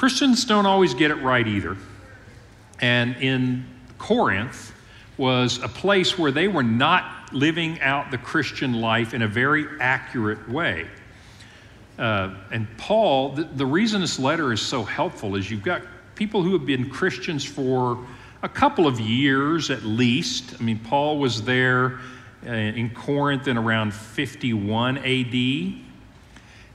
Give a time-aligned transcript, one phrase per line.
[0.00, 1.76] Christians don't always get it right either.
[2.80, 3.66] And in
[3.98, 4.72] Corinth
[5.18, 9.66] was a place where they were not living out the Christian life in a very
[9.78, 10.86] accurate way.
[11.98, 15.82] Uh, and Paul, the, the reason this letter is so helpful is you've got
[16.14, 18.02] people who have been Christians for
[18.42, 20.54] a couple of years at least.
[20.58, 22.00] I mean, Paul was there
[22.46, 25.74] uh, in Corinth in around 51 AD,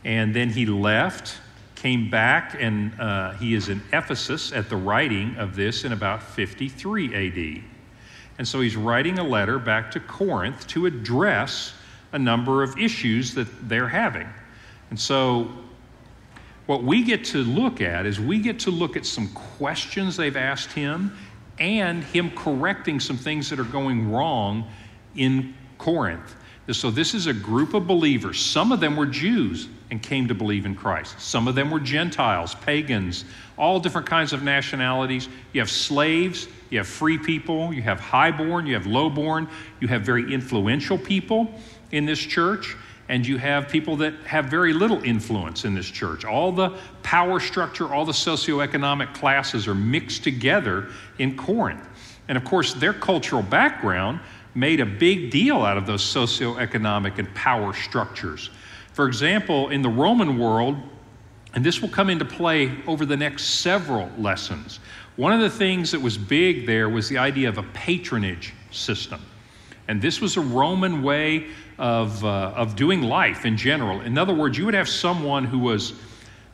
[0.04, 1.39] and then he left,
[1.86, 6.24] came back, and uh, he is in Ephesus at the writing of this in about
[6.24, 7.64] 53 AD.
[8.39, 11.76] And so he's writing a letter back to Corinth to address
[12.12, 14.28] a number of issues that they're having.
[14.90, 15.48] And so,
[16.66, 20.36] what we get to look at is we get to look at some questions they've
[20.36, 21.15] asked him
[21.60, 24.68] and him correcting some things that are going wrong
[25.15, 26.36] in Corinth.
[26.71, 28.39] So, this is a group of believers.
[28.39, 31.79] Some of them were Jews and came to believe in Christ, some of them were
[31.79, 33.23] Gentiles, pagans,
[33.58, 35.30] all different kinds of nationalities.
[35.53, 39.48] You have slaves, you have free people, you have highborn, you have lowborn,
[39.80, 41.53] you have very influential people
[41.92, 42.75] in this church
[43.08, 46.25] and you have people that have very little influence in this church.
[46.25, 46.72] All the
[47.03, 51.88] power structure, all the socioeconomic classes are mixed together in Corinth.
[52.28, 54.20] And of course, their cultural background
[54.56, 58.50] made a big deal out of those socioeconomic and power structures.
[58.94, 60.78] For example, in the Roman world,
[61.53, 64.80] and this will come into play over the next several lessons,
[65.17, 69.22] one of the things that was big there was the idea of a patronage system.
[69.88, 71.47] And this was a Roman way
[71.78, 74.02] of, uh, of doing life in general.
[74.02, 75.94] In other words, you would have someone who was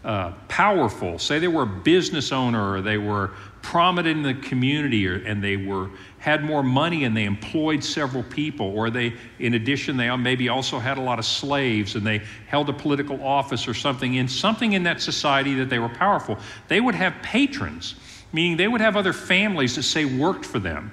[0.04, 3.32] uh, powerful, say they were a business owner or they were
[3.62, 8.24] prominent in the community or, and they were had more money and they employed several
[8.24, 12.22] people or they in addition they maybe also had a lot of slaves and they
[12.48, 16.38] held a political office or something in something in that society that they were powerful
[16.68, 17.96] they would have patrons
[18.34, 20.92] meaning they would have other families that say worked for them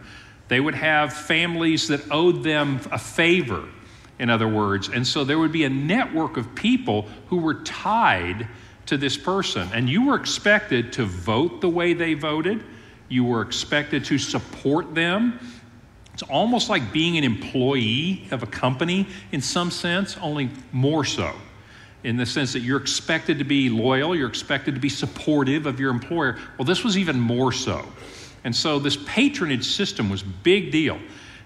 [0.49, 3.69] they would have families that owed them a favor
[4.19, 4.89] in other words.
[4.89, 8.49] And so there would be a network of people who were tied
[8.89, 9.69] to this person.
[9.73, 12.63] And you were expected to vote the way they voted,
[13.09, 15.39] you were expected to support them.
[16.13, 21.33] It's almost like being an employee of a company in some sense, only more so.
[22.05, 25.81] In the sense that you're expected to be loyal, you're expected to be supportive of
[25.81, 26.37] your employer.
[26.59, 27.85] Well, this was even more so.
[28.45, 30.99] And so this patronage system was big deal.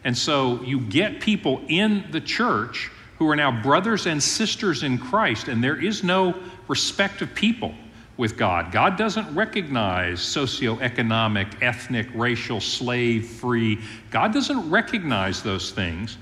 [0.04, 4.98] And so you get people in the church who are now brothers and sisters in
[4.98, 6.34] Christ, and there is no
[6.68, 7.74] respect of people
[8.16, 8.72] with God.
[8.72, 13.80] God doesn't recognize socioeconomic, ethnic, racial, slave free.
[14.10, 16.18] God doesn't recognize those things.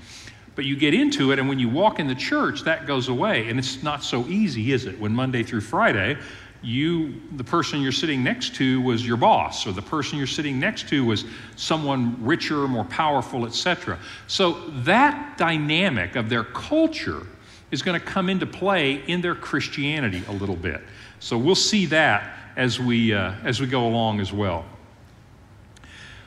[0.55, 3.47] But you get into it, and when you walk in the church, that goes away.
[3.49, 4.99] And it's not so easy, is it?
[4.99, 6.17] When Monday through Friday,
[6.61, 10.59] you the person you're sitting next to was your boss or the person you're sitting
[10.59, 11.25] next to was
[11.55, 13.97] someone richer more powerful etc
[14.27, 14.53] so
[14.83, 17.25] that dynamic of their culture
[17.71, 20.81] is going to come into play in their christianity a little bit.
[21.19, 24.65] So we'll see that as we uh, as we go along as well.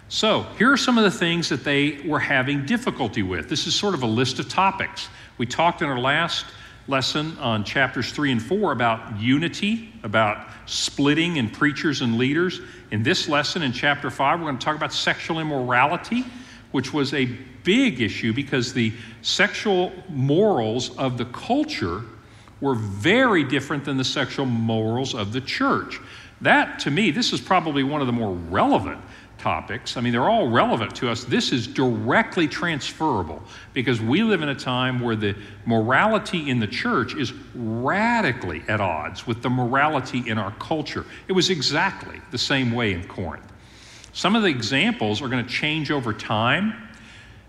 [0.09, 3.49] So here are some of the things that they were having difficulty with.
[3.49, 5.09] This is sort of a list of topics.
[5.39, 6.47] We talked in our last
[6.87, 12.61] lesson on chapters 3 and 4 about unity, about splitting in preachers and leaders.
[12.91, 16.25] In this lesson, in chapter 5, we're going to talk about sexual immorality,
[16.75, 17.27] which was a
[17.63, 18.93] big issue because the
[19.23, 22.03] sexual morals of the culture
[22.61, 26.01] were very different than the sexual morals of the church.
[26.41, 29.01] That, to me, this is probably one of the more relevant
[29.39, 29.97] topics.
[29.97, 31.23] I mean, they're all relevant to us.
[31.23, 33.41] This is directly transferable
[33.73, 35.37] because we live in a time where the
[35.67, 41.07] morality in the church is radically at odds with the morality in our culture.
[41.29, 43.53] It was exactly the same way in Corinth.
[44.15, 46.89] Some of the examples are going to change over time,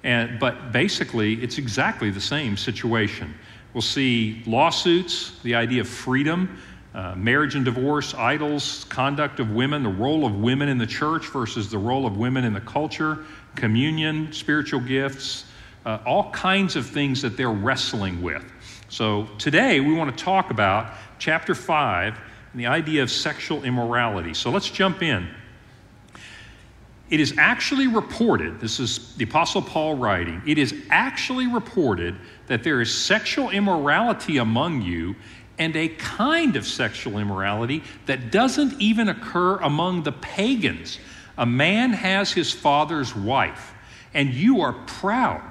[0.03, 3.33] and, but basically, it's exactly the same situation.
[3.73, 6.59] We'll see lawsuits, the idea of freedom
[6.95, 11.27] uh, marriage and divorce, idols, conduct of women, the role of women in the church
[11.27, 13.25] versus the role of women in the culture,
[13.55, 15.43] communion, spiritual gifts,
[15.85, 18.45] uh, all kinds of things that they're wrestling with.
[18.87, 22.17] So today we want to talk about chapter 5
[22.53, 24.33] and the idea of sexual immorality.
[24.33, 25.27] So let's jump in.
[27.09, 32.15] It is actually reported, this is the Apostle Paul writing, it is actually reported
[32.47, 35.15] that there is sexual immorality among you
[35.57, 40.99] and a kind of sexual immorality that doesn't even occur among the pagans.
[41.37, 43.73] A man has his father's wife,
[44.13, 45.43] and you are proud.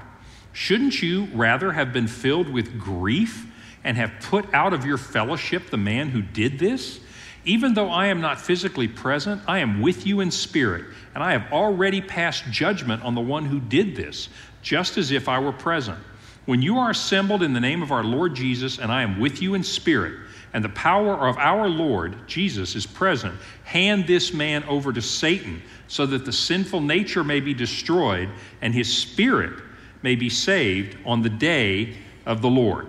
[0.52, 3.46] Shouldn't you rather have been filled with grief
[3.82, 7.00] and have put out of your fellowship the man who did this?
[7.44, 11.32] Even though I am not physically present, I am with you in spirit, and I
[11.32, 14.28] have already passed judgment on the one who did this,
[14.62, 15.98] just as if I were present.
[16.46, 19.42] When you are assembled in the name of our Lord Jesus, and I am with
[19.42, 20.14] you in spirit,
[20.54, 25.62] and the power of our Lord Jesus is present, hand this man over to Satan,
[25.88, 28.30] so that the sinful nature may be destroyed,
[28.62, 29.62] and his spirit
[30.02, 32.88] may be saved on the day of the Lord.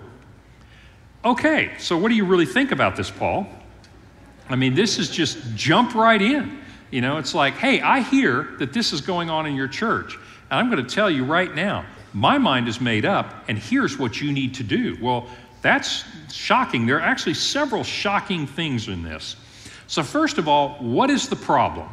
[1.24, 3.46] Okay, so what do you really think about this, Paul?
[4.48, 6.60] I mean, this is just jump right in.
[6.90, 10.16] You know, it's like, hey, I hear that this is going on in your church.
[10.50, 13.98] And I'm going to tell you right now, my mind is made up, and here's
[13.98, 14.96] what you need to do.
[15.02, 15.28] Well,
[15.62, 16.86] that's shocking.
[16.86, 19.36] There are actually several shocking things in this.
[19.88, 21.88] So, first of all, what is the problem?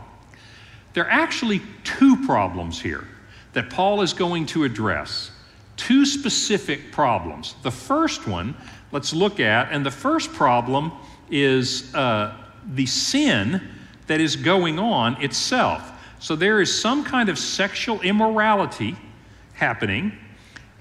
[0.94, 3.08] There are actually two problems here
[3.54, 5.32] that Paul is going to address.
[5.76, 7.56] Two specific problems.
[7.64, 8.56] The first one,
[8.92, 10.92] let's look at, and the first problem
[11.30, 13.62] is uh, the sin
[14.08, 15.92] that is going on itself.
[16.20, 18.96] So there is some kind of sexual immorality
[19.54, 20.18] happening,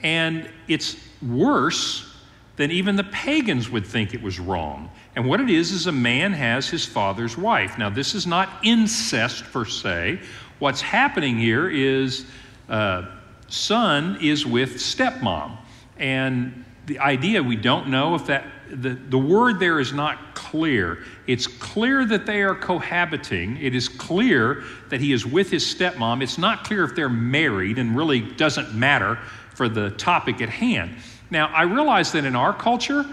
[0.03, 2.09] and it's worse
[2.57, 4.91] than even the pagans would think it was wrong.
[5.17, 7.79] And what it is is a man has his father's wife.
[7.79, 10.21] Now, this is not incest per se.
[10.59, 12.27] What's happening here is
[12.69, 13.07] uh,
[13.49, 15.57] son is with stepmom.
[15.99, 21.05] And the idea, we don't know if that the, the word there is not clear.
[21.27, 23.59] It's clear that they are cohabiting.
[23.59, 26.23] It is clear that he is with his stepmom.
[26.23, 29.19] It's not clear if they're married and really doesn't matter
[29.55, 30.97] for the topic at hand.
[31.31, 33.05] Now, I realize that in our culture,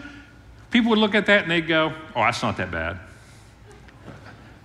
[0.72, 2.98] people would look at that and they'd go, oh, that's not that bad.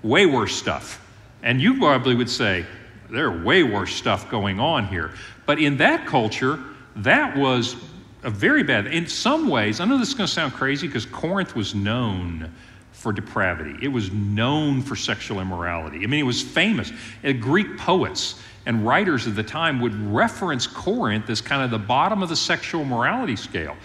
[0.02, 1.05] Way worse stuff.
[1.43, 2.64] And you probably would say,
[3.11, 5.11] there are way worse stuff going on here.
[5.46, 6.58] But in that culture,
[6.96, 7.76] that was
[8.25, 8.87] a very bad.
[8.87, 12.53] In some ways, I know this is going to sound crazy because Corinth was known
[12.93, 13.76] for depravity.
[13.82, 15.99] It was known for sexual immorality.
[15.99, 16.91] I mean, it was famous.
[17.23, 21.79] Uh, Greek poets and writers of the time would reference Corinth as kind of the
[21.79, 23.76] bottom of the sexual morality scale.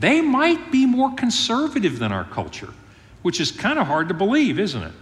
[0.00, 2.74] They might be more conservative than our culture,
[3.22, 4.92] which is kind of hard to believe, isn't it?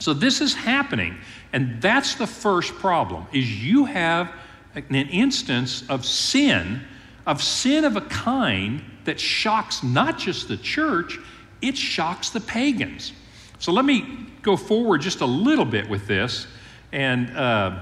[0.00, 1.16] So this is happening,
[1.54, 4.32] and that's the first problem is you have
[4.74, 6.82] an instance of sin
[7.26, 11.18] of sin of a kind that shocks not just the church,
[11.60, 13.12] it shocks the pagans.
[13.58, 16.46] So let me go forward just a little bit with this
[16.90, 17.78] and uh,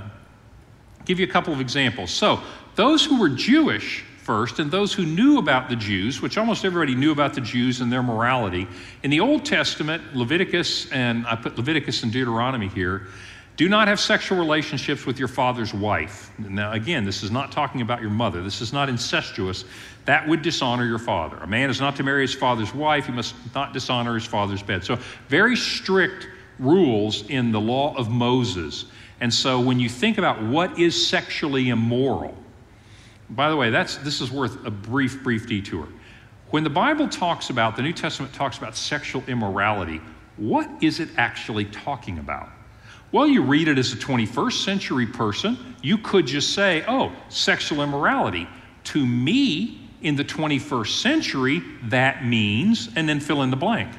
[1.04, 2.10] give you a couple of examples.
[2.10, 2.40] So,
[2.76, 6.94] those who were Jewish first and those who knew about the Jews, which almost everybody
[6.94, 8.68] knew about the Jews and their morality,
[9.02, 13.08] in the Old Testament, Leviticus, and I put Leviticus and Deuteronomy here,
[13.60, 16.32] do not have sexual relationships with your father's wife.
[16.38, 18.42] Now, again, this is not talking about your mother.
[18.42, 19.66] This is not incestuous.
[20.06, 21.36] That would dishonor your father.
[21.36, 23.04] A man is not to marry his father's wife.
[23.04, 24.82] He must not dishonor his father's bed.
[24.82, 24.98] So,
[25.28, 26.26] very strict
[26.58, 28.86] rules in the law of Moses.
[29.20, 32.34] And so, when you think about what is sexually immoral,
[33.28, 35.86] by the way, that's, this is worth a brief, brief detour.
[36.48, 40.00] When the Bible talks about, the New Testament talks about sexual immorality,
[40.38, 42.48] what is it actually talking about?
[43.12, 47.82] Well, you read it as a 21st century person, you could just say, oh, sexual
[47.82, 48.48] immorality.
[48.84, 53.92] To me, in the 21st century, that means, and then fill in the blank.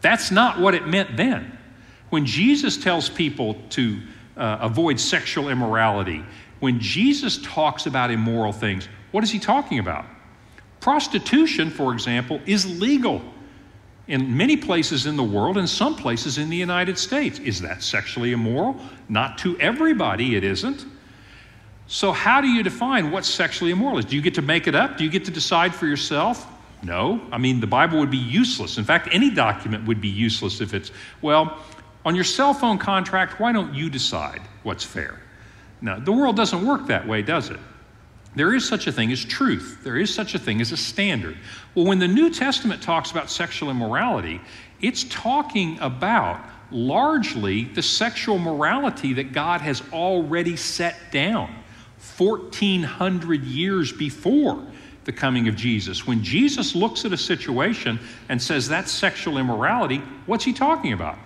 [0.00, 1.56] That's not what it meant then.
[2.10, 4.00] When Jesus tells people to
[4.36, 6.24] uh, avoid sexual immorality,
[6.60, 10.04] when Jesus talks about immoral things, what is he talking about?
[10.80, 13.22] Prostitution, for example, is legal
[14.08, 17.38] in many places in the world and some places in the United States.
[17.38, 18.76] Is that sexually immoral?
[19.08, 20.86] Not to everybody, it isn't.
[21.86, 24.04] So, how do you define what sexually immoral is?
[24.04, 24.98] Do you get to make it up?
[24.98, 26.46] Do you get to decide for yourself?
[26.82, 27.20] No.
[27.32, 28.78] I mean, the Bible would be useless.
[28.78, 30.90] In fact, any document would be useless if it's,
[31.22, 31.58] well,
[32.04, 35.20] on your cell phone contract, why don't you decide what's fair?
[35.80, 37.60] No, the world doesn't work that way, does it?
[38.34, 39.80] There is such a thing as truth.
[39.82, 41.36] There is such a thing as a standard.
[41.74, 44.40] Well, when the New Testament talks about sexual immorality,
[44.80, 51.54] it's talking about largely the sexual morality that God has already set down
[52.16, 54.64] 1,400 years before
[55.04, 56.06] the coming of Jesus.
[56.06, 61.16] When Jesus looks at a situation and says that's sexual immorality, what's he talking about?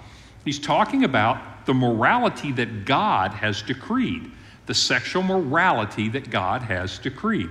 [0.44, 4.30] He's talking about the morality that God has decreed
[4.66, 7.50] the sexual morality that God has decreed.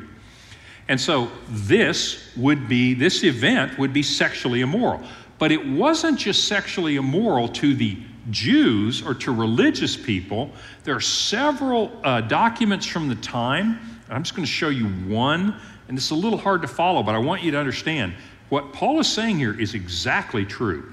[0.87, 5.01] And so this would be, this event would be sexually immoral.
[5.39, 7.97] But it wasn't just sexually immoral to the
[8.29, 10.51] Jews or to religious people.
[10.83, 13.79] There are several uh, documents from the time.
[14.09, 15.55] I'm just going to show you one,
[15.87, 18.13] and it's a little hard to follow, but I want you to understand
[18.49, 20.91] what Paul is saying here is exactly true.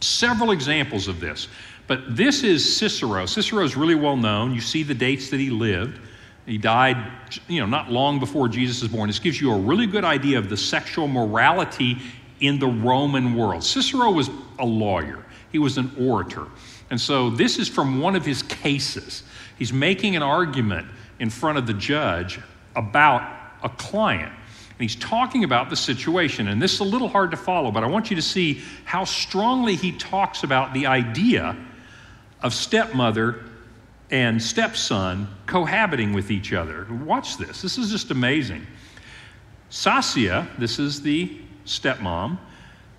[0.00, 1.48] Several examples of this.
[1.88, 3.24] But this is Cicero.
[3.26, 4.54] Cicero is really well known.
[4.54, 5.98] You see the dates that he lived.
[6.44, 6.96] He died,
[7.48, 9.08] you know, not long before Jesus was born.
[9.08, 11.98] This gives you a really good idea of the sexual morality
[12.40, 13.64] in the Roman world.
[13.64, 16.46] Cicero was a lawyer, he was an orator.
[16.90, 19.24] And so this is from one of his cases.
[19.58, 20.86] He's making an argument
[21.18, 22.38] in front of the judge
[22.76, 23.22] about
[23.62, 24.32] a client.
[24.32, 26.48] And he's talking about the situation.
[26.48, 29.04] And this is a little hard to follow, but I want you to see how
[29.04, 31.56] strongly he talks about the idea
[32.42, 33.44] of stepmother
[34.10, 36.86] and stepson cohabiting with each other.
[37.04, 37.62] Watch this.
[37.62, 38.66] This is just amazing.
[39.70, 42.38] Sassia, this is the stepmom,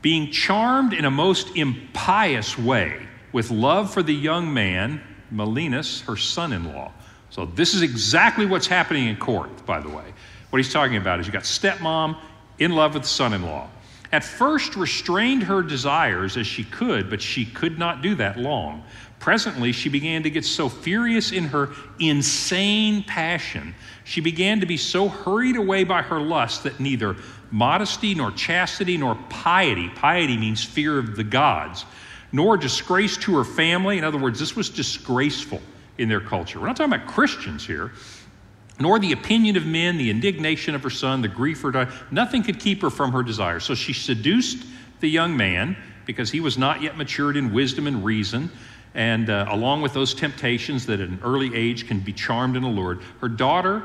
[0.01, 6.15] being charmed in a most impious way with love for the young man, Melinus, her
[6.15, 6.91] son in law.
[7.31, 10.13] So, this is exactly what's happening in Corinth, by the way.
[10.49, 12.17] What he's talking about is you got stepmom
[12.57, 13.69] in love with son in law.
[14.11, 18.83] At first, restrained her desires as she could, but she could not do that long.
[19.19, 24.77] Presently, she began to get so furious in her insane passion, she began to be
[24.77, 27.15] so hurried away by her lust that neither
[27.51, 31.85] modesty nor chastity nor piety, piety means fear of the gods,
[32.31, 33.97] nor disgrace to her family.
[33.97, 35.61] In other words, this was disgraceful
[35.97, 36.59] in their culture.
[36.59, 37.91] We're not talking about Christians here.
[38.79, 42.59] Nor the opinion of men, the indignation of her son, the grief her, nothing could
[42.59, 43.59] keep her from her desire.
[43.59, 44.65] So she seduced
[45.01, 48.49] the young man because he was not yet matured in wisdom and reason.
[48.93, 52.65] And uh, along with those temptations that at an early age can be charmed and
[52.65, 53.83] allured, her daughter,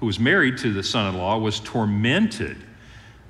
[0.00, 2.56] who was married to the son in law, was tormented.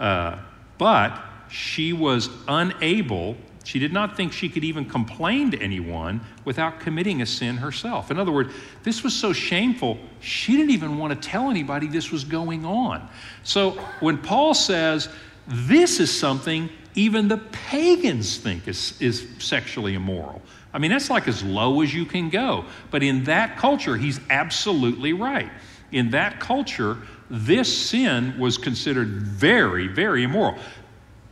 [0.01, 0.39] Uh,
[0.79, 6.81] but she was unable, she did not think she could even complain to anyone without
[6.81, 8.11] committing a sin herself.
[8.11, 12.11] In other words, this was so shameful, she didn't even want to tell anybody this
[12.11, 13.09] was going on.
[13.43, 15.09] So when Paul says,
[15.47, 20.41] this is something even the pagans think is, is sexually immoral.
[20.75, 22.65] I mean, that's like as low as you can go.
[22.91, 25.51] But in that culture, he's absolutely right.
[25.93, 26.99] In that culture,
[27.31, 30.59] this sin was considered very, very immoral.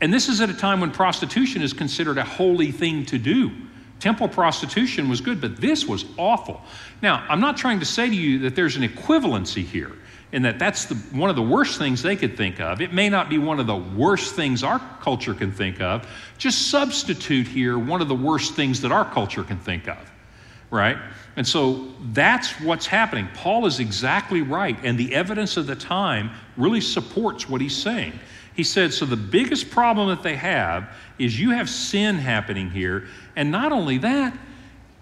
[0.01, 3.51] And this is at a time when prostitution is considered a holy thing to do.
[3.99, 6.61] Temple prostitution was good, but this was awful.
[7.03, 9.93] Now, I'm not trying to say to you that there's an equivalency here
[10.33, 12.81] and that that's the, one of the worst things they could think of.
[12.81, 16.07] It may not be one of the worst things our culture can think of.
[16.39, 20.11] Just substitute here one of the worst things that our culture can think of,
[20.71, 20.97] right?
[21.37, 23.29] And so that's what's happening.
[23.35, 28.19] Paul is exactly right, and the evidence of the time really supports what he's saying.
[28.55, 33.07] He said, So the biggest problem that they have is you have sin happening here,
[33.37, 34.37] and not only that,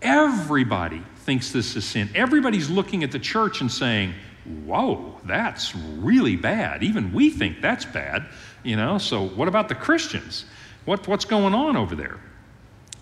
[0.03, 2.09] everybody thinks this is sin.
[2.15, 6.82] Everybody's looking at the church and saying, whoa, that's really bad.
[6.82, 8.26] Even we think that's bad,
[8.62, 8.99] you know.
[8.99, 10.47] So, what about the Christians?
[10.85, 12.20] What, what's going on over there?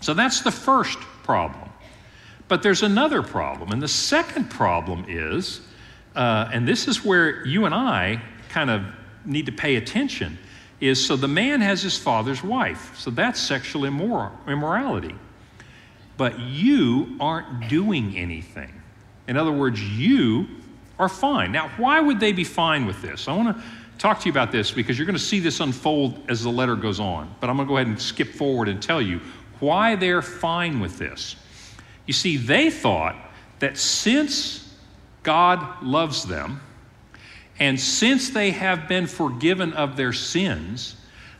[0.01, 1.69] So, that's the first problem.
[2.47, 3.71] But there's another problem.
[3.71, 5.61] And the second problem is,
[6.15, 8.83] uh, and this is where you and I kind of
[9.25, 10.37] need to pay attention,
[10.79, 12.97] is so the man has his father's wife.
[12.97, 15.15] So, that's sexual immor- immorality.
[16.17, 18.73] But you aren't doing anything.
[19.29, 20.47] In other words, you
[20.99, 21.51] are fine.
[21.51, 23.27] Now, why would they be fine with this?
[23.27, 23.63] I want to
[23.97, 26.75] talk to you about this because you're going to see this unfold as the letter
[26.75, 27.33] goes on.
[27.39, 29.21] But I'm going to go ahead and skip forward and tell you
[29.59, 31.37] why they're fine with this.
[32.05, 33.15] You see, they thought
[33.59, 34.73] that since
[35.23, 36.61] God loves them,
[37.59, 40.95] and since they have been forgiven of their sins,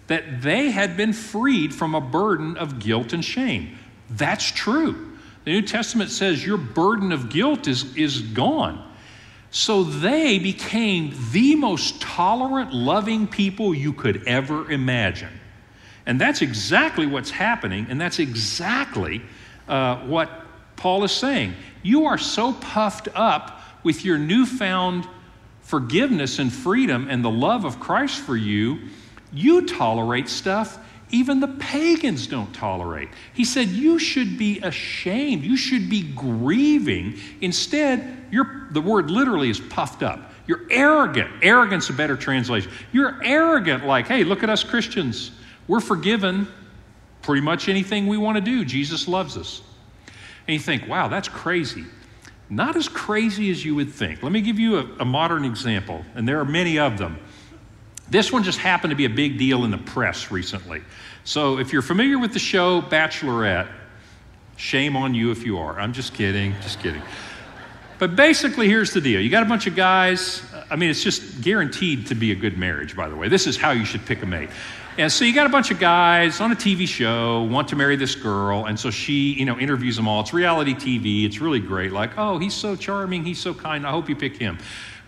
[0.08, 3.78] that they had been freed from a burden of guilt and shame.
[4.10, 5.18] That's true.
[5.46, 8.89] The New Testament says your burden of guilt is, is gone.
[9.52, 15.40] So they became the most tolerant, loving people you could ever imagine.
[16.06, 19.22] And that's exactly what's happening, and that's exactly
[19.68, 20.30] uh, what
[20.76, 21.54] Paul is saying.
[21.84, 25.08] You are so puffed up with your newfound
[25.70, 28.80] forgiveness and freedom and the love of Christ for you,
[29.32, 30.80] you tolerate stuff
[31.12, 33.10] even the pagans don't tolerate.
[33.34, 35.44] He said, You should be ashamed.
[35.44, 37.18] You should be grieving.
[37.42, 40.32] Instead, you're, the word literally is puffed up.
[40.46, 41.30] You're arrogant.
[41.42, 42.72] Arrogance a better translation.
[42.92, 45.32] You're arrogant, like, hey, look at us Christians.
[45.68, 46.48] We're forgiven
[47.22, 48.66] pretty much anything we want to do.
[48.66, 49.62] Jesus loves us.
[50.48, 51.86] And you think, wow, that's crazy.
[52.50, 54.24] Not as crazy as you would think.
[54.24, 57.20] Let me give you a, a modern example, and there are many of them.
[58.10, 60.82] This one just happened to be a big deal in the press recently.
[61.24, 63.70] So if you're familiar with the show Bachelorette,
[64.58, 65.80] shame on you if you are.
[65.80, 67.02] I'm just kidding, just kidding.
[68.00, 71.42] But basically, here's the deal you got a bunch of guys, I mean, it's just
[71.42, 73.28] guaranteed to be a good marriage, by the way.
[73.28, 74.50] This is how you should pick a mate.
[74.98, 77.96] And so you got a bunch of guys on a TV show want to marry
[77.96, 80.22] this girl, and so she, you know, interviews them all.
[80.22, 81.26] It's reality TV.
[81.26, 81.94] It's really great.
[81.94, 83.88] Like, oh, he's so charming, he's so kind.
[83.88, 84.58] I hope you pick him.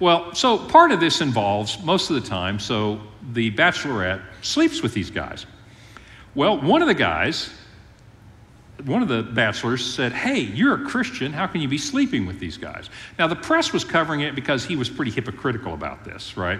[0.01, 2.57] Well, so part of this involves most of the time.
[2.57, 2.99] So
[3.33, 5.45] the bachelorette sleeps with these guys.
[6.33, 7.51] Well, one of the guys,
[8.83, 11.31] one of the bachelors said, Hey, you're a Christian.
[11.31, 12.89] How can you be sleeping with these guys?
[13.19, 16.59] Now, the press was covering it because he was pretty hypocritical about this, right?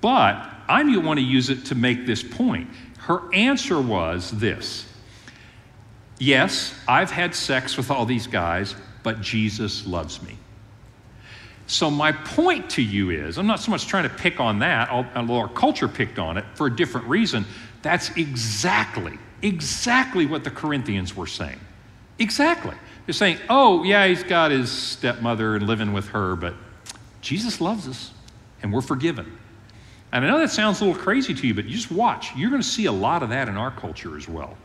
[0.00, 2.70] But I want to use it to make this point.
[2.96, 4.86] Her answer was this
[6.18, 10.37] Yes, I've had sex with all these guys, but Jesus loves me.
[11.68, 14.88] So, my point to you is I'm not so much trying to pick on that,
[14.90, 17.44] although our culture picked on it for a different reason.
[17.82, 21.60] That's exactly, exactly what the Corinthians were saying.
[22.18, 22.74] Exactly.
[23.04, 26.54] They're saying, oh, yeah, he's got his stepmother and living with her, but
[27.20, 28.12] Jesus loves us
[28.62, 29.38] and we're forgiven.
[30.10, 32.34] And I know that sounds a little crazy to you, but you just watch.
[32.34, 34.56] You're going to see a lot of that in our culture as well.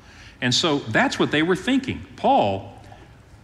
[0.41, 2.05] And so that's what they were thinking.
[2.15, 2.77] Paul,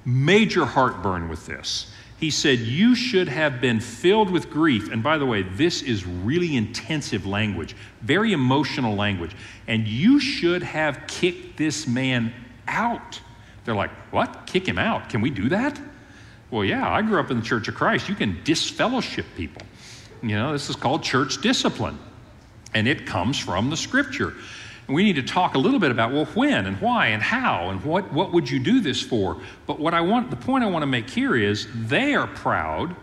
[0.06, 1.92] major heartburn with this.
[2.20, 4.92] He said, You should have been filled with grief.
[4.92, 9.36] And by the way, this is really intensive language, very emotional language.
[9.68, 12.34] And you should have kicked this man
[12.68, 13.22] out.
[13.64, 14.48] They're like, What?
[14.48, 15.10] Kick him out?
[15.10, 15.80] Can we do that?
[16.52, 18.10] Well, yeah, I grew up in the Church of Christ.
[18.10, 19.62] You can disfellowship people.
[20.22, 21.98] You know, this is called church discipline,
[22.74, 24.34] and it comes from the scripture.
[24.90, 27.84] We need to talk a little bit about, well, when and why and how and
[27.84, 29.40] what, what would you do this for?
[29.68, 32.96] But what I want, the point I want to make here is they are proud.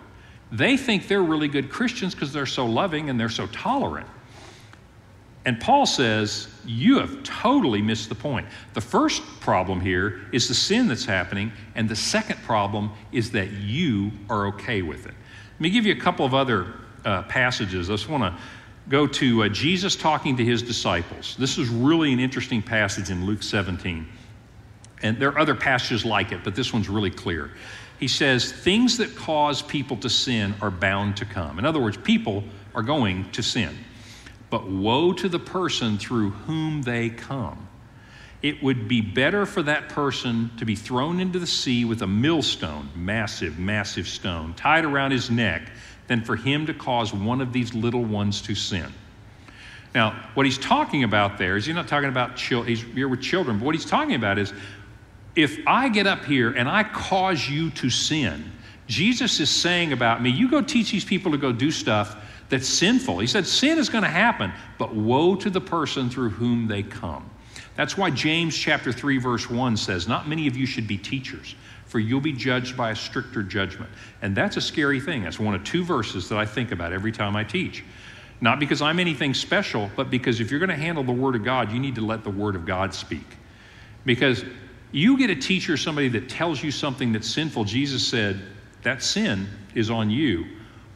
[0.50, 4.08] They think they're really good Christians because they're so loving and they're so tolerant.
[5.46, 8.48] And Paul says, You have totally missed the point.
[8.74, 13.52] The first problem here is the sin that's happening, and the second problem is that
[13.52, 15.14] you are okay with it.
[15.54, 16.74] Let me give you a couple of other
[17.04, 17.88] uh, passages.
[17.88, 18.42] I just want to
[18.88, 21.36] go to uh, Jesus talking to his disciples.
[21.38, 24.06] This is really an interesting passage in Luke 17.
[25.02, 27.50] And there are other passages like it, but this one's really clear.
[27.98, 31.58] He says, Things that cause people to sin are bound to come.
[31.58, 33.76] In other words, people are going to sin.
[34.48, 37.66] But woe to the person through whom they come.
[38.42, 42.06] It would be better for that person to be thrown into the sea with a
[42.06, 45.70] millstone, massive, massive stone, tied around his neck
[46.06, 48.92] than for him to cause one of these little ones to sin.
[49.94, 53.22] Now, what he's talking about there is he's not talking about children, he's here with
[53.22, 54.52] children, but what he's talking about is
[55.34, 58.52] if I get up here and I cause you to sin,
[58.86, 62.16] Jesus is saying about me, you go teach these people to go do stuff
[62.48, 63.18] that's sinful.
[63.18, 66.82] He said, sin is going to happen, but woe to the person through whom they
[66.82, 67.28] come.
[67.74, 71.54] That's why James chapter 3 verse 1 says, not many of you should be teachers
[71.86, 73.90] for you'll be judged by a stricter judgment.
[74.22, 75.22] And that's a scary thing.
[75.22, 77.84] That's one of two verses that I think about every time I teach.
[78.40, 81.44] Not because I'm anything special, but because if you're going to handle the Word of
[81.44, 83.26] God, you need to let the Word of God speak.
[84.04, 84.44] Because
[84.92, 88.42] you get a teacher, somebody that tells you something that's sinful, Jesus said,
[88.82, 90.46] that sin is on you,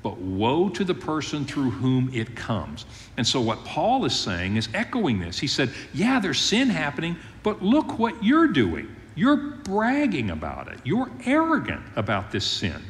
[0.03, 2.87] but woe to the person through whom it comes.
[3.17, 5.39] And so, what Paul is saying is echoing this.
[5.39, 8.95] He said, Yeah, there's sin happening, but look what you're doing.
[9.15, 10.79] You're bragging about it.
[10.85, 12.83] You're arrogant about this sin.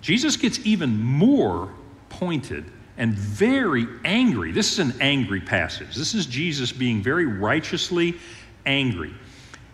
[0.00, 1.70] Jesus gets even more
[2.08, 2.64] pointed
[2.96, 4.52] and very angry.
[4.52, 5.94] This is an angry passage.
[5.94, 8.16] This is Jesus being very righteously
[8.66, 9.12] angry.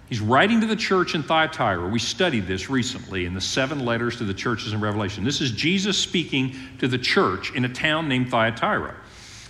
[0.08, 1.88] He's writing to the church in Thyatira.
[1.88, 5.24] We studied this recently in the seven letters to the churches in Revelation.
[5.24, 8.94] This is Jesus speaking to the church in a town named Thyatira.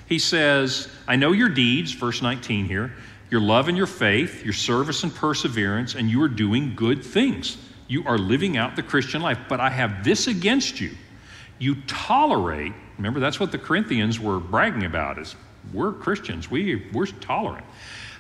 [0.06, 2.92] He says, I know your deeds, verse 19 here
[3.34, 7.56] your love and your faith, your service and perseverance, and you are doing good things.
[7.88, 9.38] You are living out the Christian life.
[9.48, 10.92] But I have this against you.
[11.58, 15.34] You tolerate, remember that's what the Corinthians were bragging about is
[15.72, 16.48] we're Christians.
[16.48, 17.66] We, we're tolerant.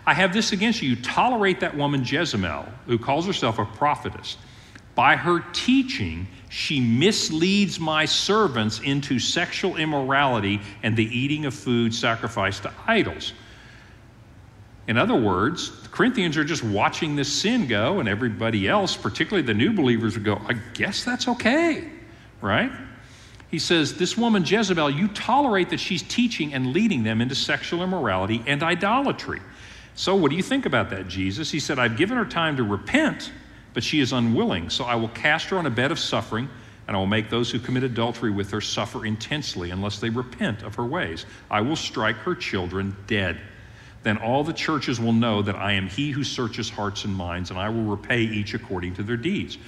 [0.04, 0.90] I have this against you.
[0.90, 4.36] You tolerate that woman Jezebel, who calls herself a prophetess.
[4.96, 11.94] By her teaching, she misleads my servants into sexual immorality and the eating of food
[11.94, 13.32] sacrificed to idols.
[14.86, 19.46] In other words, the Corinthians are just watching this sin go, and everybody else, particularly
[19.46, 21.90] the new believers, would go, I guess that's okay,
[22.42, 22.70] right?
[23.50, 27.82] He says, This woman, Jezebel, you tolerate that she's teaching and leading them into sexual
[27.82, 29.40] immorality and idolatry.
[29.94, 31.50] So, what do you think about that, Jesus?
[31.50, 33.32] He said, I've given her time to repent,
[33.72, 34.68] but she is unwilling.
[34.68, 36.50] So, I will cast her on a bed of suffering,
[36.86, 40.62] and I will make those who commit adultery with her suffer intensely unless they repent
[40.62, 41.24] of her ways.
[41.50, 43.40] I will strike her children dead
[44.04, 47.50] then all the churches will know that I am he who searches hearts and minds,
[47.50, 49.58] and I will repay each according to their deeds.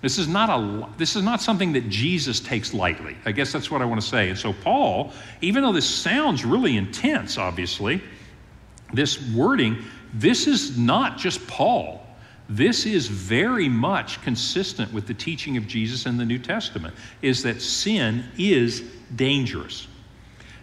[0.00, 3.16] This is not a this is not something that Jesus takes lightly.
[3.24, 4.30] I guess that's what I want to say.
[4.30, 8.02] And so Paul, even though this sounds really intense, obviously,
[8.92, 9.78] this wording,
[10.12, 12.04] this is not just Paul.
[12.48, 17.44] This is very much consistent with the teaching of Jesus in the New Testament is
[17.44, 18.82] that sin is
[19.14, 19.86] dangerous.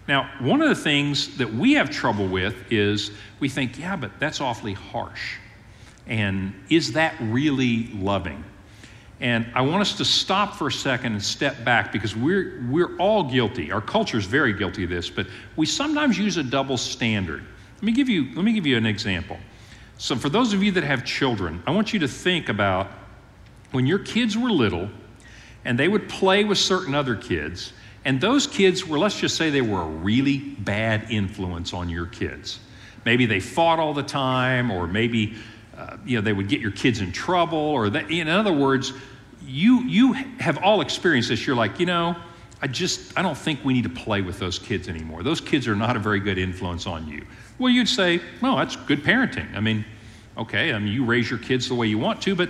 [0.09, 4.09] Now, one of the things that we have trouble with is we think, yeah, but
[4.19, 5.35] that's awfully harsh.
[6.07, 8.43] And is that really loving?
[9.19, 12.97] And I want us to stop for a second and step back because we're, we're
[12.97, 13.71] all guilty.
[13.71, 17.45] Our culture is very guilty of this, but we sometimes use a double standard.
[17.75, 19.37] Let me give you, let me give you an example.
[19.99, 22.87] So, for those of you that have children, I want you to think about
[23.73, 24.89] when your kids were little
[25.65, 27.73] and they would play with certain other kids,
[28.05, 32.05] and those kids were, let's just say, they were a really bad influence on your
[32.05, 32.59] kids.
[33.05, 35.35] Maybe they fought all the time, or maybe
[35.77, 38.93] uh, you know, they would get your kids in trouble, or that, in other words,
[39.45, 41.47] you, you have all experienced this.
[41.47, 42.15] You're like, you know,
[42.61, 45.23] I just, I don't think we need to play with those kids anymore.
[45.23, 47.25] Those kids are not a very good influence on you.
[47.57, 49.55] Well, you'd say, well, that's good parenting.
[49.55, 49.85] I mean,
[50.37, 52.49] okay, I mean, you raise your kids the way you want to, but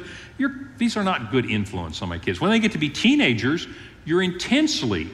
[0.78, 2.42] these are not good influence on my kids.
[2.42, 3.68] When they get to be teenagers,
[4.06, 5.10] you're intensely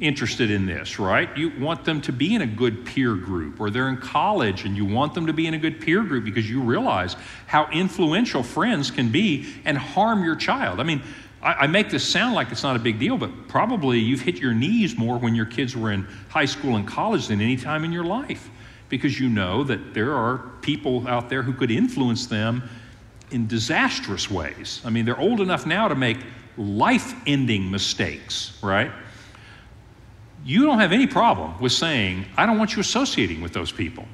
[0.00, 1.34] interested in this, right?
[1.36, 4.76] You want them to be in a good peer group, or they're in college and
[4.76, 8.42] you want them to be in a good peer group because you realize how influential
[8.42, 10.80] friends can be and harm your child.
[10.80, 11.02] I mean,
[11.42, 14.38] I, I make this sound like it's not a big deal, but probably you've hit
[14.38, 17.84] your knees more when your kids were in high school and college than any time
[17.84, 18.50] in your life
[18.88, 22.68] because you know that there are people out there who could influence them
[23.30, 24.82] in disastrous ways.
[24.84, 26.18] I mean, they're old enough now to make
[26.56, 28.90] life ending mistakes, right?
[30.44, 34.06] You don't have any problem with saying, I don't want you associating with those people.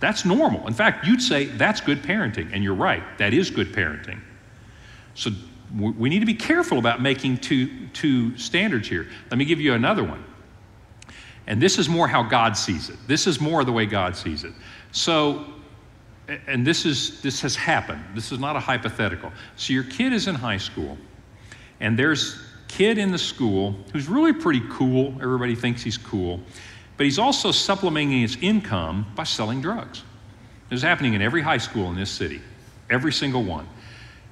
[0.00, 0.66] That's normal.
[0.66, 4.20] In fact, you'd say that's good parenting, and you're right, that is good parenting.
[5.14, 5.30] So
[5.74, 9.08] we need to be careful about making two, two standards here.
[9.30, 10.22] Let me give you another one.
[11.46, 12.96] And this is more how God sees it.
[13.06, 14.52] This is more the way God sees it.
[14.92, 15.46] So,
[16.46, 18.02] and this is this has happened.
[18.14, 19.30] This is not a hypothetical.
[19.54, 20.98] So your kid is in high school,
[21.80, 25.14] and there's kid in the school who's really pretty cool.
[25.20, 26.40] Everybody thinks he's cool.
[26.96, 30.02] But he's also supplementing his income by selling drugs.
[30.70, 32.40] Is happening in every high school in this city,
[32.90, 33.68] every single one.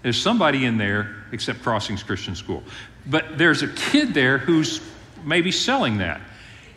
[0.02, 2.62] There's somebody in there, except Crossings Christian School.
[3.06, 4.80] But there's a kid there who's
[5.24, 6.20] maybe selling that.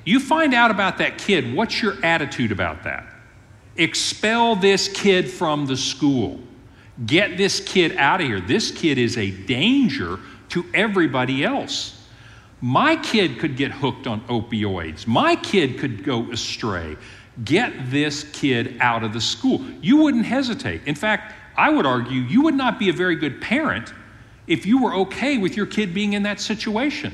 [0.06, 3.06] You find out about that kid, what's your attitude about that?
[3.76, 6.39] Expel this kid from the school.
[7.06, 8.39] Get this kid out of here.
[8.39, 11.94] This kid is a danger to everybody else.
[12.62, 15.06] My kid could get hooked on opioids.
[15.06, 16.98] My kid could go astray.
[17.44, 19.64] Get this kid out of the school.
[19.82, 20.82] You wouldn't hesitate.
[20.86, 23.94] In fact, I would argue you would not be a very good parent
[24.48, 27.14] if you were okay with your kid being in that situation.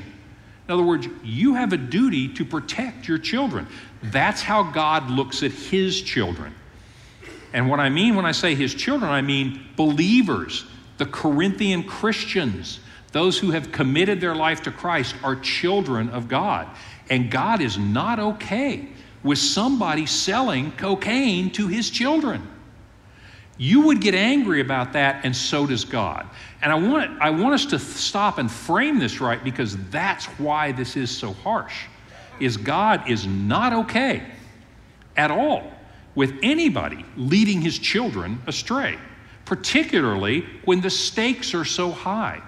[0.66, 3.66] In other words, you have a duty to protect your children.
[4.02, 6.54] That's how God looks at his children.
[7.52, 10.64] And what I mean when I say his children, I mean believers,
[10.96, 12.80] the Corinthian Christians.
[13.14, 16.66] Those who have committed their life to Christ are children of God.
[17.08, 18.88] And God is not okay
[19.22, 22.42] with somebody selling cocaine to his children.
[23.56, 26.28] You would get angry about that, and so does God.
[26.60, 30.72] And I want, I want us to stop and frame this right because that's why
[30.72, 31.84] this is so harsh.
[32.40, 34.26] Is God is not okay
[35.16, 35.72] at all
[36.16, 38.98] with anybody leading his children astray,
[39.44, 42.42] particularly when the stakes are so high.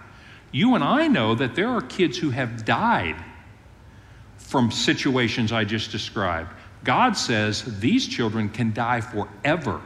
[0.57, 3.17] You and I know that there are kids who have died
[4.39, 6.49] from situations I just described.
[6.83, 9.83] God says these children can die forever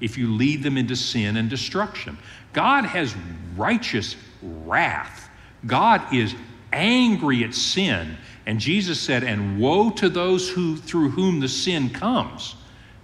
[0.00, 2.18] if you lead them into sin and destruction.
[2.52, 3.14] God has
[3.54, 5.30] righteous wrath.
[5.64, 6.34] God is
[6.72, 8.16] angry at sin.
[8.46, 12.56] And Jesus said, And woe to those who, through whom the sin comes,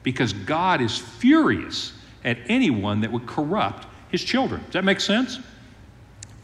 [0.02, 1.92] because God is furious
[2.24, 4.60] at anyone that would corrupt his children.
[4.64, 5.38] Does that make sense?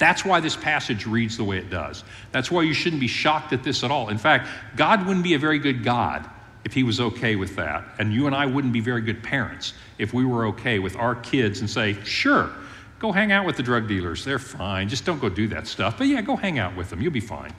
[0.02, 2.02] That's why this passage reads the way it does.
[2.32, 4.08] That's why you shouldn't be shocked at this at all.
[4.08, 6.28] In fact, God wouldn't be a very good God
[6.64, 7.84] if He was okay with that.
[8.00, 11.14] And you and I wouldn't be very good parents if we were okay with our
[11.14, 12.50] kids and say, sure,
[12.98, 14.24] go hang out with the drug dealers.
[14.24, 14.88] They're fine.
[14.88, 15.98] Just don't go do that stuff.
[15.98, 17.00] But yeah, go hang out with them.
[17.00, 17.54] You'll be fine.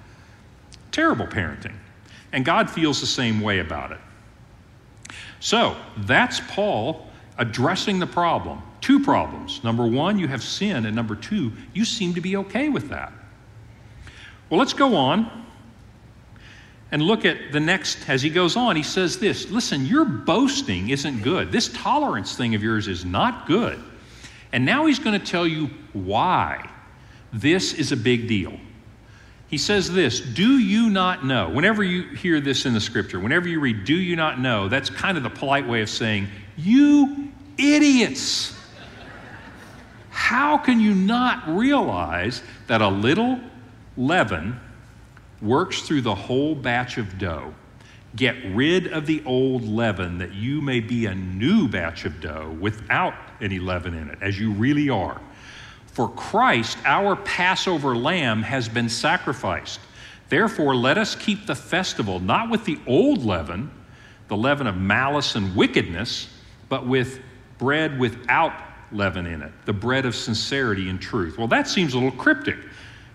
[0.92, 1.78] Terrible parenting.
[2.34, 4.00] And God feels the same way about it.
[5.40, 8.62] So that's Paul addressing the problem.
[8.84, 9.64] Two problems.
[9.64, 13.14] Number one, you have sin, and number two, you seem to be okay with that.
[14.50, 15.46] Well, let's go on
[16.92, 20.90] and look at the next, as he goes on, he says this Listen, your boasting
[20.90, 21.50] isn't good.
[21.50, 23.82] This tolerance thing of yours is not good.
[24.52, 26.70] And now he's going to tell you why.
[27.32, 28.60] This is a big deal.
[29.48, 31.48] He says this Do you not know?
[31.48, 34.68] Whenever you hear this in the scripture, whenever you read, Do you not know?
[34.68, 38.60] That's kind of the polite way of saying, You idiots.
[40.24, 43.42] How can you not realize that a little
[43.98, 44.58] leaven
[45.42, 47.54] works through the whole batch of dough?
[48.16, 52.56] Get rid of the old leaven that you may be a new batch of dough
[52.62, 55.20] without any leaven in it, as you really are.
[55.88, 59.82] For Christ, our Passover lamb, has been sacrificed.
[60.30, 63.70] Therefore, let us keep the festival not with the old leaven,
[64.30, 66.30] the leaven of malice and wickedness,
[66.70, 67.20] but with
[67.58, 68.54] bread without
[68.94, 71.38] leaven in it, the bread of sincerity and truth.
[71.38, 72.58] Well, that seems a little cryptic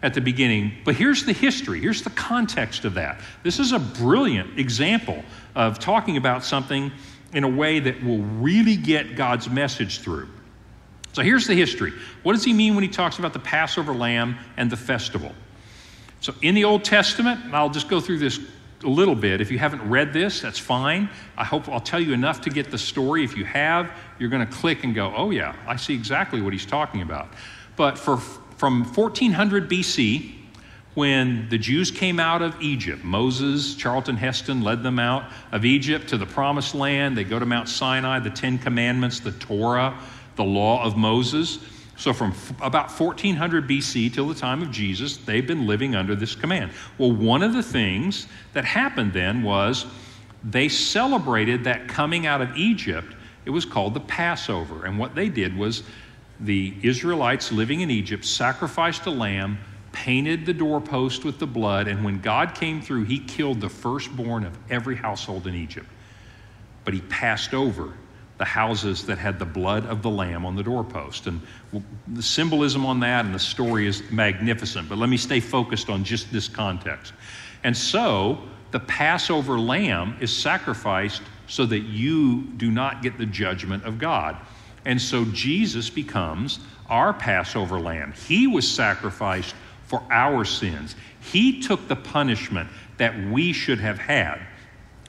[0.03, 3.21] at the beginning, but here's the history, here's the context of that.
[3.43, 5.23] This is a brilliant example
[5.55, 6.93] of talking about something
[7.33, 10.29] in a way that will really get God's message through.
[11.13, 11.93] So here's the history.
[12.23, 15.33] What does he mean when he talks about the Passover lamb and the festival?
[16.21, 18.39] So in the Old Testament, I'll just go through this
[18.85, 19.41] a little bit.
[19.41, 21.09] If you haven't read this, that's fine.
[21.37, 23.25] I hope I'll tell you enough to get the story.
[23.25, 26.53] If you have, you're going to click and go, oh, yeah, I see exactly what
[26.53, 27.29] he's talking about.
[27.77, 30.35] But for, from 1400 BC,
[30.95, 36.09] when the Jews came out of Egypt, Moses, Charlton Heston led them out of Egypt
[36.09, 37.17] to the promised land.
[37.17, 39.97] They go to Mount Sinai, the Ten Commandments, the Torah,
[40.35, 41.61] the law of Moses.
[41.97, 46.35] So, from about 1400 BC till the time of Jesus, they've been living under this
[46.35, 46.73] command.
[46.97, 49.87] Well, one of the things that happened then was
[50.45, 53.15] they celebrated that coming out of Egypt.
[53.49, 54.85] It was called the Passover.
[54.85, 55.83] And what they did was
[56.39, 59.59] the Israelites living in Egypt sacrificed a lamb,
[59.91, 64.45] painted the doorpost with the blood, and when God came through, he killed the firstborn
[64.45, 65.87] of every household in Egypt.
[66.85, 67.95] But he passed over
[68.37, 71.27] the houses that had the blood of the lamb on the doorpost.
[71.27, 71.41] And
[72.07, 76.05] the symbolism on that and the story is magnificent, but let me stay focused on
[76.05, 77.15] just this context.
[77.65, 83.85] And so, the Passover lamb is sacrificed so that you do not get the judgment
[83.85, 84.37] of God.
[84.85, 88.13] And so, Jesus becomes our Passover lamb.
[88.13, 89.55] He was sacrificed
[89.87, 94.41] for our sins, He took the punishment that we should have had.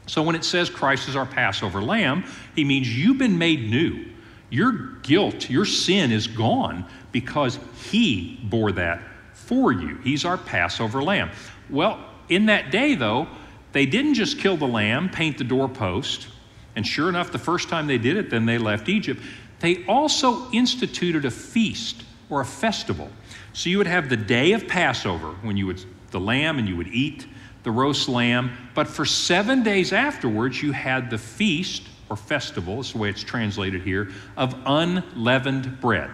[0.10, 2.24] So when it says Christ is our Passover lamb,
[2.56, 4.06] he means you've been made new.
[4.50, 7.60] Your guilt, your sin is gone because
[7.92, 9.02] he bore that
[9.34, 9.98] for you.
[10.04, 11.30] He's our Passover lamb.
[11.70, 13.28] Well, in that day, though,
[13.72, 16.28] they didn't just kill the lamb, paint the doorpost,
[16.76, 19.22] and sure enough, the first time they did it, then they left Egypt.
[19.60, 23.10] They also instituted a feast or a festival.
[23.54, 26.76] So you would have the day of Passover when you would the lamb and you
[26.76, 27.28] would eat
[27.64, 28.52] the roast lamb.
[28.74, 33.24] But for seven days afterwards, you had the feast or festival, is the way it's
[33.24, 36.10] translated here, of unleavened bread.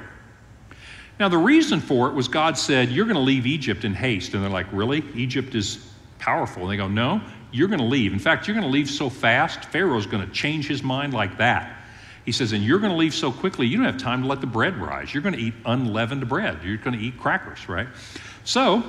[1.18, 4.34] Now, the reason for it was God said, You're going to leave Egypt in haste.
[4.34, 5.04] And they're like, Really?
[5.16, 5.88] Egypt is
[6.20, 6.64] powerful.
[6.64, 7.22] And they go, No,
[7.56, 8.12] you're going to leave.
[8.12, 11.38] In fact, you're going to leave so fast, Pharaoh's going to change his mind like
[11.38, 11.78] that.
[12.26, 14.42] He says, And you're going to leave so quickly, you don't have time to let
[14.42, 15.14] the bread rise.
[15.14, 16.60] You're going to eat unleavened bread.
[16.64, 17.88] You're going to eat crackers, right?
[18.44, 18.84] So,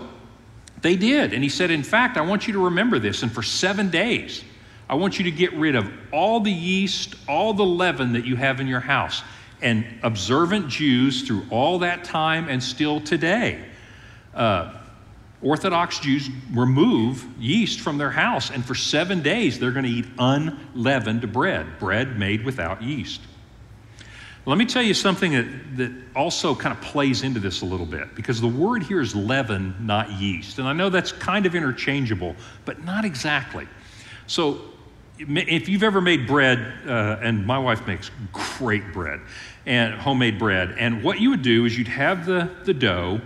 [0.83, 1.33] they did.
[1.33, 3.23] And he said, In fact, I want you to remember this.
[3.23, 4.43] And for seven days,
[4.89, 8.37] I want you to get rid of all the yeast, all the leaven that you
[8.37, 9.23] have in your house.
[9.63, 13.65] And observant Jews through all that time and still today,
[14.35, 14.75] uh,
[15.43, 18.51] Orthodox Jews remove yeast from their house.
[18.51, 23.21] And for seven days, they're going to eat unleavened bread, bread made without yeast.
[24.47, 27.85] Let me tell you something that, that also kind of plays into this a little
[27.85, 30.61] bit because the word here is leaven, not yeast.
[30.61, 33.67] And I know that's kind of interchangeable, but not exactly.
[34.29, 34.61] So,
[35.19, 39.21] if you've ever made bread, uh, and my wife makes great bread
[39.65, 43.21] and homemade bread, and what you would do is you'd have the, the dough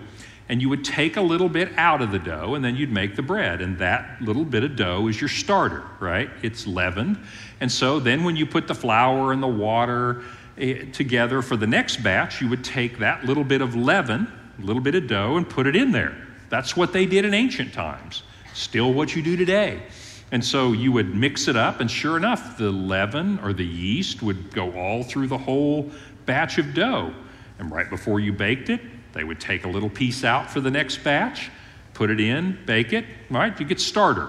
[0.51, 3.17] and you would take a little bit out of the dough and then you'd make
[3.17, 3.63] the bread.
[3.63, 6.29] And that little bit of dough is your starter, right?
[6.43, 7.19] It's leavened.
[7.61, 10.23] And so then when you put the flour and the water,
[10.61, 14.63] Eh, together for the next batch, you would take that little bit of leaven, a
[14.63, 16.15] little bit of dough, and put it in there.
[16.51, 18.25] That's what they did in ancient times.
[18.53, 19.83] Still what you do today.
[20.33, 24.23] And so you would mix it up, and sure enough, the leaven or the yeast
[24.23, 25.91] would go all through the whole
[26.27, 27.15] batch of dough.
[27.59, 28.81] And right before you baked it,
[29.13, 31.51] they would take a little piece out for the next batch,
[31.95, 33.59] put it in, bake it, right?
[33.59, 34.29] You get starter,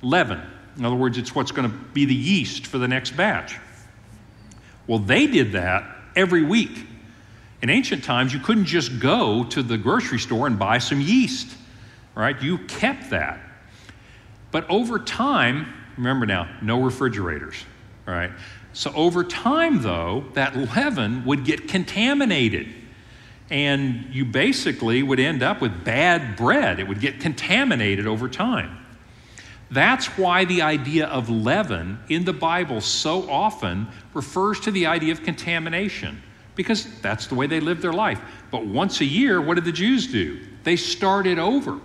[0.00, 0.40] leaven.
[0.76, 3.58] In other words, it's what's going to be the yeast for the next batch.
[4.86, 5.84] Well, they did that
[6.16, 6.86] every week.
[7.60, 11.56] In ancient times, you couldn't just go to the grocery store and buy some yeast,
[12.14, 12.40] right?
[12.42, 13.38] You kept that.
[14.50, 17.64] But over time, remember now, no refrigerators,
[18.06, 18.32] right?
[18.72, 22.68] So over time, though, that leaven would get contaminated.
[23.52, 26.80] And you basically would end up with bad bread.
[26.80, 28.78] It would get contaminated over time.
[29.70, 35.12] That's why the idea of leaven in the Bible so often refers to the idea
[35.12, 36.22] of contamination,
[36.54, 38.20] because that's the way they lived their life.
[38.50, 40.40] But once a year, what did the Jews do?
[40.64, 41.78] They started over.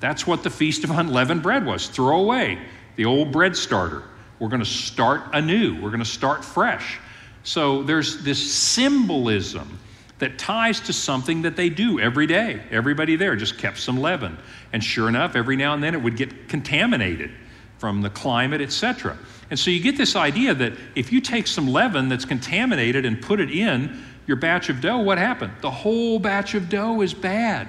[0.00, 2.58] That's what the Feast of Unleavened Bread was throw away
[2.96, 4.02] the old bread starter.
[4.40, 6.98] We're going to start anew, we're going to start fresh.
[7.44, 9.78] So there's this symbolism
[10.18, 12.60] that ties to something that they do every day.
[12.70, 14.36] Everybody there just kept some leaven.
[14.72, 17.30] And sure enough, every now and then it would get contaminated
[17.78, 19.16] from the climate, etc.
[19.50, 23.22] And so you get this idea that if you take some leaven that's contaminated and
[23.22, 25.52] put it in your batch of dough, what happened?
[25.62, 27.68] The whole batch of dough is bad.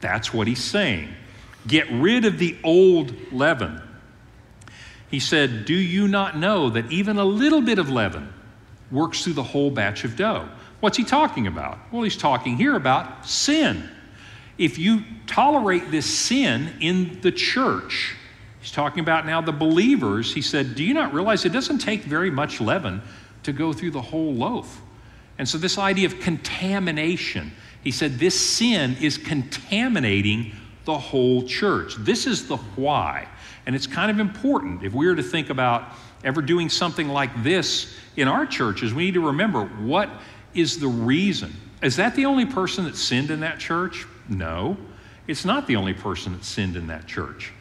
[0.00, 1.12] That's what he's saying.
[1.66, 3.82] Get rid of the old leaven.
[5.10, 8.32] He said, Do you not know that even a little bit of leaven
[8.90, 10.48] works through the whole batch of dough?
[10.80, 11.78] What's he talking about?
[11.92, 13.88] Well, he's talking here about sin.
[14.58, 18.16] If you tolerate this sin in the church,
[18.60, 20.34] he's talking about now the believers.
[20.34, 23.02] He said, Do you not realize it doesn't take very much leaven
[23.42, 24.80] to go through the whole loaf?
[25.38, 30.52] And so, this idea of contamination, he said, this sin is contaminating
[30.84, 31.94] the whole church.
[31.98, 33.26] This is the why.
[33.64, 35.92] And it's kind of important if we were to think about
[36.24, 40.10] ever doing something like this in our churches, we need to remember what
[40.54, 41.54] is the reason.
[41.82, 44.06] Is that the only person that sinned in that church?
[44.28, 44.76] No,
[45.26, 47.52] it's not the only person that sinned in that church.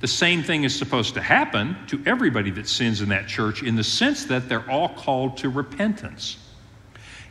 [0.00, 3.74] The same thing is supposed to happen to everybody that sins in that church in
[3.74, 6.38] the sense that they're all called to repentance.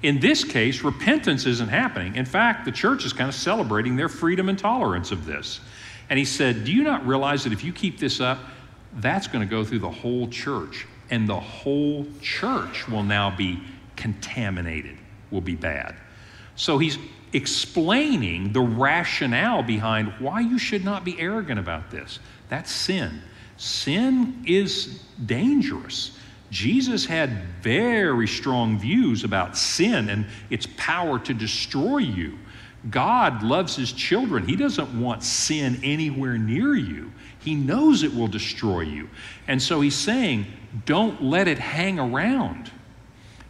[0.03, 2.15] In this case, repentance isn't happening.
[2.15, 5.59] In fact, the church is kind of celebrating their freedom and tolerance of this.
[6.09, 8.39] And he said, Do you not realize that if you keep this up,
[8.95, 10.85] that's going to go through the whole church?
[11.09, 13.59] And the whole church will now be
[13.97, 14.97] contaminated,
[15.31, 15.95] will be bad.
[16.55, 16.97] So he's
[17.33, 22.19] explaining the rationale behind why you should not be arrogant about this.
[22.49, 23.21] That's sin.
[23.57, 26.17] Sin is dangerous.
[26.49, 27.29] Jesus had
[27.62, 32.38] very strong views about sin and its power to destroy you.
[32.89, 34.47] God loves his children.
[34.47, 37.12] He doesn't want sin anywhere near you.
[37.39, 39.10] He knows it will destroy you.
[39.47, 40.45] And so he's saying,
[40.86, 42.71] don't let it hang around.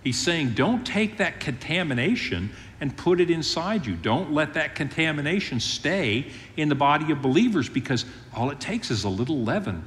[0.04, 3.96] He's saying, don't take that contamination and put it inside you.
[3.96, 9.04] Don't let that contamination stay in the body of believers because all it takes is
[9.04, 9.84] a little leaven.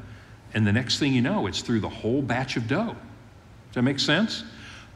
[0.52, 2.96] And the next thing you know, it's through the whole batch of dough.
[3.68, 4.42] Does that make sense?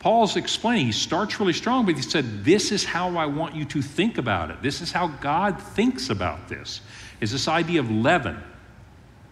[0.00, 3.64] Paul's explaining, he starts really strong, but he said, This is how I want you
[3.66, 4.60] to think about it.
[4.60, 6.82] This is how God thinks about this,
[7.20, 8.36] is this idea of leaven.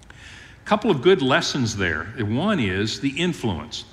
[0.08, 2.04] A couple of good lessons there.
[2.20, 3.84] One is the influence.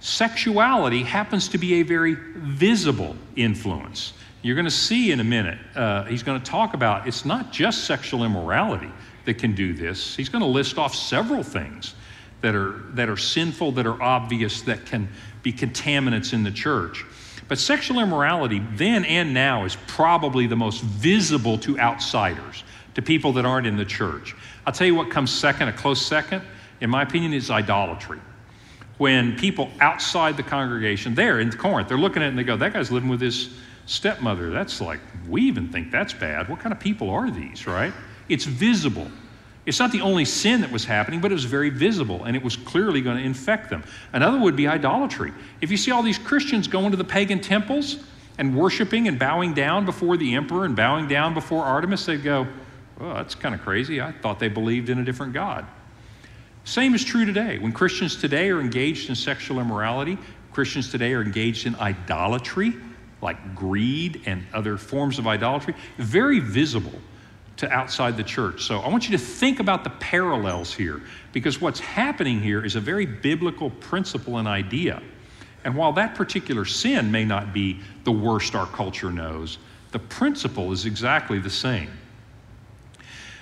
[0.00, 4.14] Sexuality happens to be a very visible influence.
[4.42, 7.52] You're going to see in a minute, uh, he's going to talk about it's not
[7.52, 8.90] just sexual immorality
[9.26, 10.16] that can do this.
[10.16, 11.94] He's going to list off several things
[12.40, 15.08] that are, that are sinful, that are obvious, that can
[15.42, 17.04] be contaminants in the church.
[17.48, 23.34] But sexual immorality, then and now, is probably the most visible to outsiders, to people
[23.34, 24.34] that aren't in the church.
[24.66, 26.42] I'll tell you what comes second, a close second,
[26.80, 28.20] in my opinion, is idolatry.
[29.00, 32.58] When people outside the congregation, there in Corinth, they're looking at it and they go,
[32.58, 33.48] that guy's living with his
[33.86, 34.50] stepmother.
[34.50, 36.50] That's like, we even think that's bad.
[36.50, 37.94] What kind of people are these, right?
[38.28, 39.10] It's visible.
[39.64, 42.42] It's not the only sin that was happening, but it was very visible and it
[42.42, 43.84] was clearly going to infect them.
[44.12, 45.32] Another would be idolatry.
[45.62, 48.04] If you see all these Christians going to the pagan temples
[48.36, 52.46] and worshiping and bowing down before the emperor and bowing down before Artemis, they'd go,
[52.98, 53.98] well, that's kind of crazy.
[54.02, 55.66] I thought they believed in a different God.
[56.64, 57.58] Same is true today.
[57.58, 60.18] When Christians today are engaged in sexual immorality,
[60.52, 62.74] Christians today are engaged in idolatry,
[63.22, 66.98] like greed and other forms of idolatry, very visible
[67.56, 68.64] to outside the church.
[68.64, 72.76] So I want you to think about the parallels here because what's happening here is
[72.76, 75.02] a very biblical principle and idea.
[75.64, 79.58] And while that particular sin may not be the worst our culture knows,
[79.92, 81.90] the principle is exactly the same.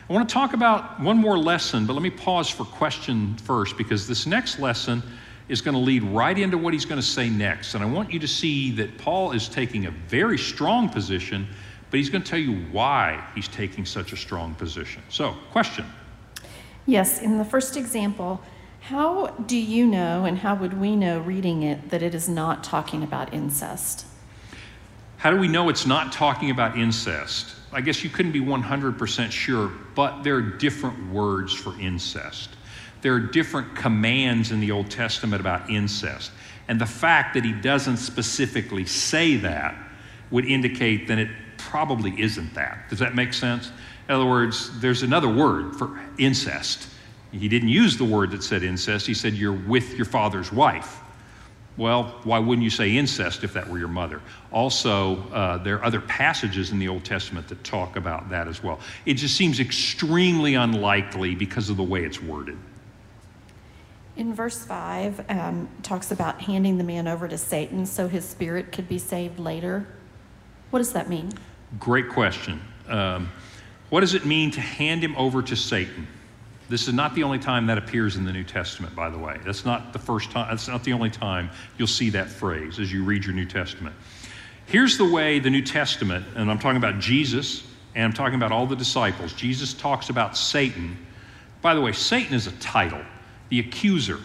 [0.08, 3.76] I want to talk about one more lesson, but let me pause for question first
[3.76, 5.02] because this next lesson
[5.48, 7.74] is going to lead right into what he's going to say next.
[7.74, 11.46] And I want you to see that Paul is taking a very strong position
[11.90, 15.02] but he's going to tell you why he's taking such a strong position.
[15.09, 15.86] So, question.
[16.86, 18.42] Yes, in the first example,
[18.80, 22.62] how do you know and how would we know reading it that it is not
[22.62, 24.06] talking about incest?
[25.18, 27.54] How do we know it's not talking about incest?
[27.72, 32.50] I guess you couldn't be 100% sure, but there are different words for incest.
[33.02, 36.30] There are different commands in the Old Testament about incest.
[36.68, 39.76] And the fact that he doesn't specifically say that
[40.30, 42.88] would indicate then it probably isn't that.
[42.88, 43.70] Does that make sense?
[44.08, 46.88] In other words, there's another word for incest.
[47.32, 51.00] He didn't use the word that said incest, he said you're with your father's wife.
[51.79, 54.20] Well, why wouldn't you say incest if that were your mother?
[54.51, 58.62] Also, uh, there are other passages in the Old Testament that talk about that as
[58.64, 58.81] well.
[59.07, 62.59] It just seems extremely unlikely because of the way it's worded.
[64.16, 68.72] In verse 5, um, talks about handing the man over to Satan so his spirit
[68.72, 69.87] could be saved later.
[70.70, 71.31] What does that mean?
[71.79, 72.61] Great question.
[72.89, 73.31] Um,
[73.91, 76.09] what does it mean to hand him over to Satan?
[76.68, 79.38] This is not the only time that appears in the New Testament, by the way.
[79.44, 82.92] That's not the first time, that's not the only time you'll see that phrase as
[82.92, 83.96] you read your New Testament.
[84.66, 87.64] Here's the way the New Testament, and I'm talking about Jesus,
[87.94, 89.32] and I'm talking about all the disciples.
[89.32, 90.98] Jesus talks about Satan.
[91.62, 93.00] By the way, Satan is a title,
[93.48, 94.18] the accuser,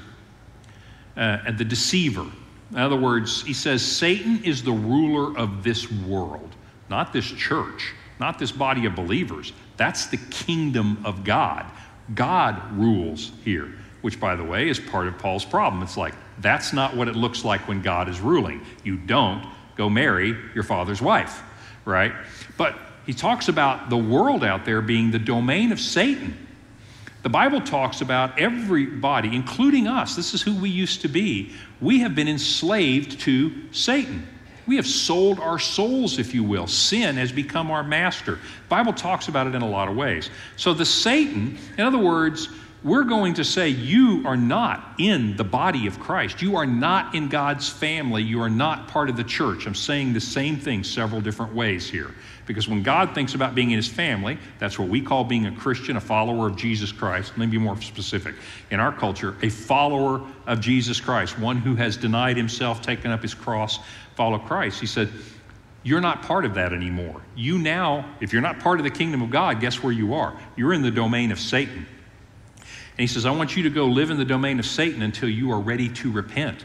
[1.15, 2.25] uh, and the deceiver.
[2.71, 6.55] In other words, he says Satan is the ruler of this world,
[6.89, 9.53] not this church, not this body of believers.
[9.77, 11.65] That's the kingdom of God.
[12.13, 15.81] God rules here, which, by the way, is part of Paul's problem.
[15.83, 18.65] It's like, that's not what it looks like when God is ruling.
[18.83, 19.45] You don't
[19.75, 21.41] go marry your father's wife,
[21.85, 22.13] right?
[22.57, 22.75] But
[23.05, 26.37] he talks about the world out there being the domain of Satan.
[27.21, 30.15] The Bible talks about everybody, including us.
[30.15, 31.53] This is who we used to be.
[31.79, 34.27] We have been enslaved to Satan.
[34.65, 36.67] We have sold our souls, if you will.
[36.67, 38.35] Sin has become our master.
[38.35, 40.29] The Bible talks about it in a lot of ways.
[40.55, 42.49] So the Satan, in other words,
[42.83, 46.41] we're going to say you are not in the body of Christ.
[46.41, 48.21] You are not in God's family.
[48.23, 49.65] You are not part of the church.
[49.65, 52.13] I'm saying the same thing several different ways here.
[52.45, 55.55] Because when God thinks about being in his family, that's what we call being a
[55.55, 57.31] Christian, a follower of Jesus Christ.
[57.31, 58.35] Let me be more specific.
[58.69, 63.21] In our culture, a follower of Jesus Christ, one who has denied himself, taken up
[63.21, 63.79] his cross,
[64.15, 64.79] follow Christ.
[64.79, 65.09] He said,
[65.83, 67.21] You're not part of that anymore.
[67.35, 70.37] You now, if you're not part of the kingdom of God, guess where you are?
[70.55, 71.85] You're in the domain of Satan.
[72.57, 75.29] And he says, I want you to go live in the domain of Satan until
[75.29, 76.63] you are ready to repent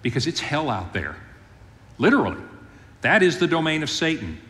[0.00, 1.16] because it's hell out there.
[1.98, 2.42] Literally.
[3.02, 4.40] That is the domain of Satan.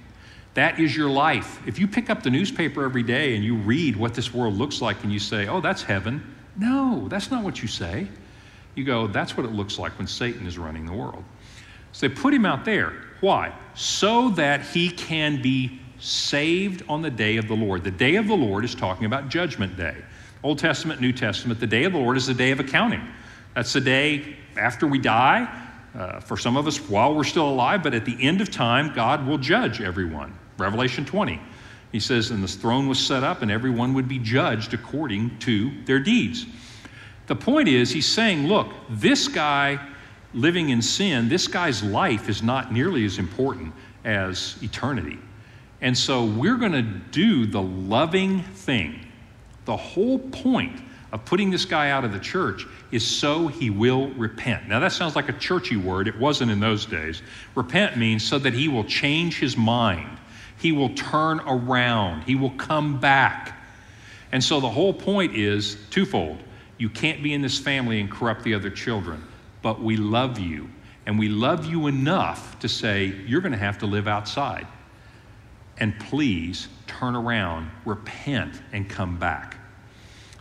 [0.54, 1.60] That is your life.
[1.66, 4.80] If you pick up the newspaper every day and you read what this world looks
[4.80, 8.08] like and you say, oh, that's heaven, no, that's not what you say.
[8.74, 11.24] You go, that's what it looks like when Satan is running the world.
[11.96, 12.92] So they put him out there.
[13.20, 13.54] Why?
[13.74, 17.84] So that he can be saved on the day of the Lord.
[17.84, 19.96] The day of the Lord is talking about Judgment Day.
[20.42, 23.00] Old Testament, New Testament, the day of the Lord is the day of accounting.
[23.54, 25.48] That's the day after we die,
[25.94, 28.92] uh, for some of us while we're still alive, but at the end of time,
[28.94, 30.38] God will judge everyone.
[30.58, 31.40] Revelation 20.
[31.92, 35.72] He says, And the throne was set up, and everyone would be judged according to
[35.86, 36.44] their deeds.
[37.26, 39.80] The point is, he's saying, Look, this guy
[40.36, 43.72] living in sin, this guy's life is not nearly as important
[44.04, 45.18] as eternity.
[45.80, 49.06] And so we're going to do the loving thing
[49.66, 50.80] the whole point
[51.12, 54.68] of putting this guy out of the church is so he will repent.
[54.68, 56.08] Now, that sounds like a churchy word.
[56.08, 57.20] It wasn't in those days.
[57.54, 60.18] Repent means so that he will change his mind,
[60.58, 63.52] he will turn around, he will come back.
[64.32, 66.38] And so the whole point is twofold.
[66.78, 69.22] You can't be in this family and corrupt the other children,
[69.66, 70.70] but we love you.
[71.06, 74.64] And we love you enough to say, you're going to have to live outside.
[75.78, 79.56] And please turn around, repent, and come back.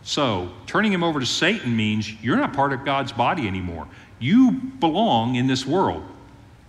[0.04, 3.88] So, turning him over to Satan means you're not part of God's body anymore.
[4.20, 6.04] You belong in this world.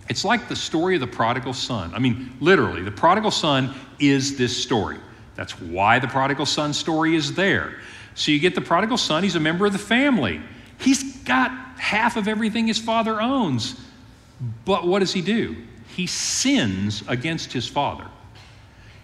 [0.08, 1.94] It's like the story of the prodigal son.
[1.94, 4.98] I mean, literally, the prodigal son is this story.
[5.36, 7.78] That's why the prodigal son story is there.
[8.16, 10.40] So, you get the prodigal son, he's a member of the family.
[10.80, 13.80] He's got half of everything his father owns.
[14.64, 15.56] But what does he do?
[15.94, 18.06] He sins against his father.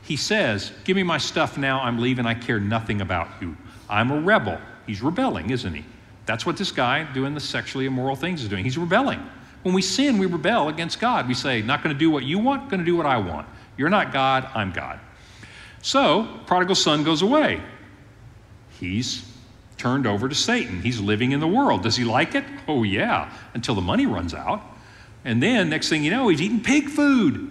[0.03, 3.57] He says, Give me my stuff now, I'm leaving, I care nothing about you.
[3.89, 4.59] I'm a rebel.
[4.87, 5.85] He's rebelling, isn't he?
[6.27, 8.65] That's what this guy doing the sexually immoral things is doing.
[8.65, 9.21] He's rebelling.
[9.63, 11.27] When we sin, we rebel against God.
[11.27, 13.49] We say, Not going to do what you want, going to do what I want.
[13.77, 15.01] You're not God, I'm God.
[15.83, 17.61] So, prodigal son goes away.
[18.79, 19.34] He's
[19.77, 20.81] turned over to Satan.
[20.81, 21.83] He's living in the world.
[21.83, 22.45] Does he like it?
[22.69, 24.63] Oh, yeah, until the money runs out.
[25.25, 27.51] And then, next thing you know, he's eating pig food.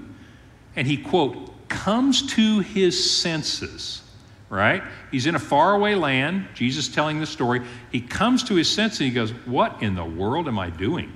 [0.76, 4.02] And he, quote, comes to his senses,
[4.50, 4.84] right?
[5.12, 6.48] He's in a faraway land.
[6.54, 7.62] Jesus telling the story.
[7.92, 11.12] He comes to his senses and he goes, What in the world am I doing?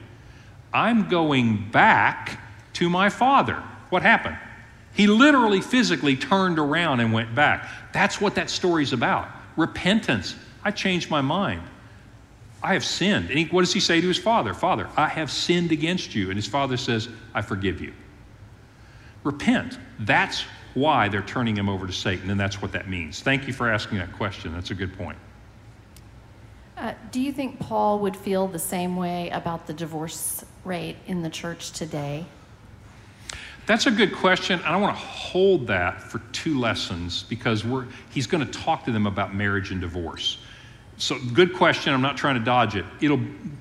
[0.73, 2.39] I'm going back
[2.73, 3.63] to my father.
[3.89, 4.37] What happened?
[4.93, 7.69] He literally, physically turned around and went back.
[7.93, 10.35] That's what that story's about repentance.
[10.63, 11.61] I changed my mind.
[12.63, 13.29] I have sinned.
[13.29, 14.53] And he, what does he say to his father?
[14.53, 16.27] Father, I have sinned against you.
[16.29, 17.93] And his father says, I forgive you.
[19.23, 19.77] repent.
[19.99, 20.43] That's
[20.73, 23.21] why they're turning him over to Satan, and that's what that means.
[23.21, 24.53] Thank you for asking that question.
[24.53, 25.17] That's a good point.
[26.77, 31.23] Uh, do you think Paul would feel the same way about the divorce rate in
[31.23, 32.25] the church today?
[33.67, 34.59] That's a good question.
[34.61, 37.63] I want to hold that for two lessons because
[38.09, 40.39] he's going to talk to them about marriage and divorce.
[40.97, 41.93] So, good question.
[41.93, 42.85] I'm not trying to dodge it.
[43.01, 43.17] It'll,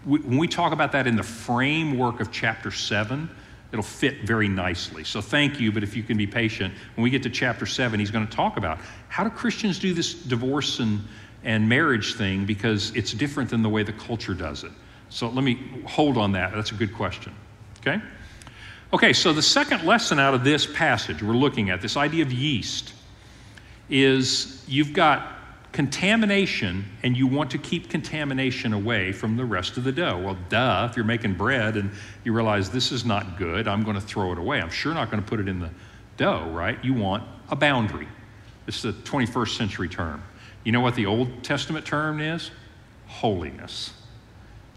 [0.07, 3.29] when we talk about that in the framework of chapter 7,
[3.73, 5.05] it'll fit very nicely.
[5.05, 5.71] So, thank you.
[5.71, 8.33] But if you can be patient, when we get to chapter 7, he's going to
[8.35, 8.79] talk about
[9.09, 11.01] how do Christians do this divorce and
[11.47, 14.73] and marriage thing because it's different than the way the culture does it.
[15.09, 16.53] So let me hold on that.
[16.53, 17.33] That's a good question.
[17.79, 18.03] Okay?
[18.93, 22.33] Okay, so the second lesson out of this passage we're looking at, this idea of
[22.33, 22.93] yeast,
[23.91, 25.33] is you've got
[25.73, 30.19] contamination and you want to keep contamination away from the rest of the dough.
[30.19, 31.91] Well, duh, if you're making bread and
[32.23, 34.61] you realize this is not good, I'm going to throw it away.
[34.61, 35.71] I'm sure not going to put it in the
[36.17, 36.83] dough, right?
[36.85, 38.09] You want a boundary.
[38.69, 40.23] It's the 21st century term.
[40.63, 42.53] You know what the Old Testament term is?
[43.07, 43.93] Holiness.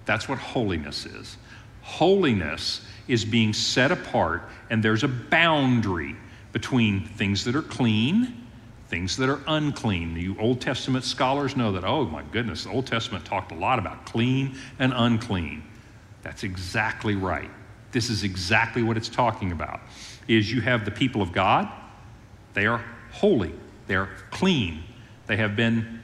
[0.06, 1.38] That's what holiness is.
[1.82, 6.16] Holiness is being set apart, and there's a boundary
[6.54, 8.48] between things that are clean,
[8.88, 10.16] things that are unclean.
[10.16, 13.80] You Old Testament scholars know that, oh my goodness, the Old Testament talked a lot
[13.80, 15.64] about clean and unclean.
[16.22, 17.50] That's exactly right.
[17.92, 19.82] This is exactly what it's talking about.
[20.28, 21.68] Is you have the people of God,
[22.54, 23.54] they are holy,
[23.88, 24.84] they're clean,
[25.26, 26.04] they have been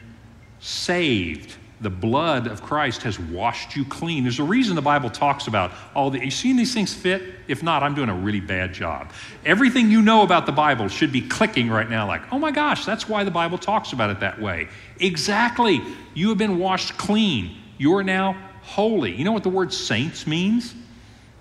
[0.60, 1.56] saved.
[1.82, 4.24] The blood of Christ has washed you clean.
[4.24, 6.24] There's a reason the Bible talks about all the.
[6.24, 7.22] You seen these things fit?
[7.50, 9.12] If not, I'm doing a really bad job.
[9.46, 12.86] Everything you know about the Bible should be clicking right now, like, oh my gosh,
[12.86, 14.70] that's why the Bible talks about it that way.
[15.02, 15.82] Exactly.
[16.14, 17.58] You have been washed clean.
[17.78, 19.14] You are now holy.
[19.14, 20.74] You know what the word saints means?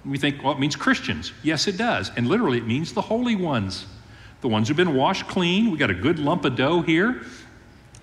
[0.05, 1.32] We think, well, it means Christians.
[1.45, 2.11] Yes, it does.
[2.16, 3.87] And literally, it means the holy ones,
[4.41, 5.70] the ones who've been washed clean.
[5.70, 7.22] We got a good lump of dough here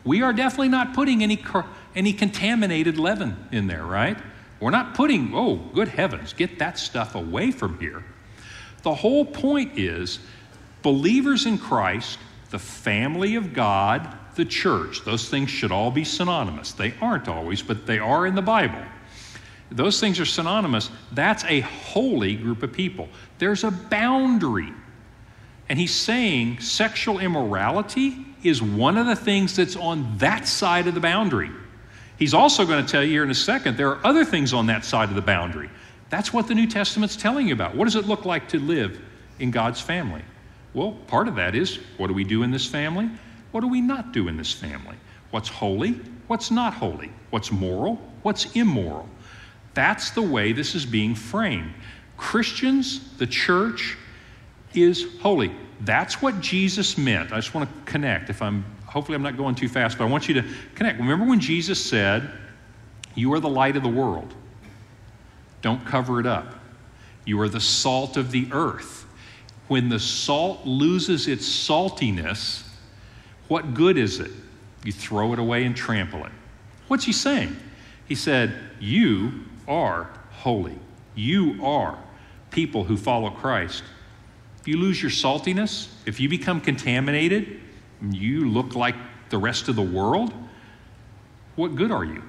[0.03, 1.39] we are definitely not putting any,
[1.95, 4.17] any contaminated leaven in there, right?
[4.59, 8.03] We're not putting, oh, good heavens, get that stuff away from here.
[8.83, 10.19] The whole point is
[10.81, 12.19] believers in Christ,
[12.49, 16.73] the family of God, the church, those things should all be synonymous.
[16.73, 18.81] They aren't always, but they are in the Bible.
[19.71, 20.89] Those things are synonymous.
[21.11, 23.07] That's a holy group of people.
[23.39, 24.73] There's a boundary.
[25.69, 30.93] And he's saying sexual immorality is one of the things that's on that side of
[30.93, 31.51] the boundary.
[32.21, 34.67] He's also going to tell you here in a second there are other things on
[34.67, 35.71] that side of the boundary.
[36.11, 37.75] That's what the New Testament's telling you about.
[37.75, 39.01] What does it look like to live
[39.39, 40.21] in God's family?
[40.75, 43.09] Well, part of that is what do we do in this family?
[43.49, 44.97] What do we not do in this family?
[45.31, 45.93] What's holy?
[46.27, 47.11] What's not holy?
[47.31, 47.95] What's moral?
[48.21, 49.09] What's immoral?
[49.73, 51.73] That's the way this is being framed.
[52.17, 53.97] Christians, the church,
[54.75, 55.55] is holy.
[55.79, 57.31] That's what Jesus meant.
[57.31, 58.29] I just want to connect.
[58.29, 60.43] If I'm hopefully I'm not going too fast, but I want you to
[60.75, 60.99] connect.
[60.99, 62.29] Remember when Jesus said,
[63.15, 64.33] "You are the light of the world.
[65.61, 66.55] Don't cover it up.
[67.25, 69.05] You are the salt of the earth."
[69.67, 72.63] When the salt loses its saltiness,
[73.47, 74.31] what good is it?
[74.83, 76.31] You throw it away and trample it.
[76.89, 77.55] What's he saying?
[78.05, 80.77] He said, You are holy.
[81.15, 81.97] You are
[82.49, 83.83] people who follow Christ.
[84.59, 87.60] If you lose your saltiness, if you become contaminated,
[88.09, 88.95] you look like
[89.29, 90.33] the rest of the world,
[91.55, 92.23] what good are you?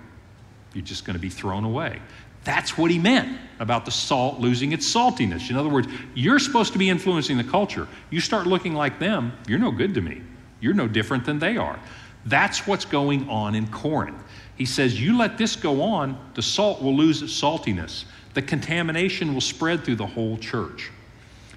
[0.74, 2.00] You're just going to be thrown away.
[2.44, 5.48] That's what he meant about the salt losing its saltiness.
[5.50, 7.86] In other words, you're supposed to be influencing the culture.
[8.10, 10.22] You start looking like them, you're no good to me.
[10.60, 11.78] You're no different than they are.
[12.26, 14.22] That's what's going on in Corinth.
[14.56, 18.04] He says, You let this go on, the salt will lose its saltiness.
[18.34, 20.90] The contamination will spread through the whole church.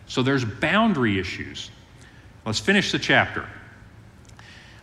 [0.07, 1.71] So there's boundary issues.
[2.45, 3.47] Let's finish the chapter.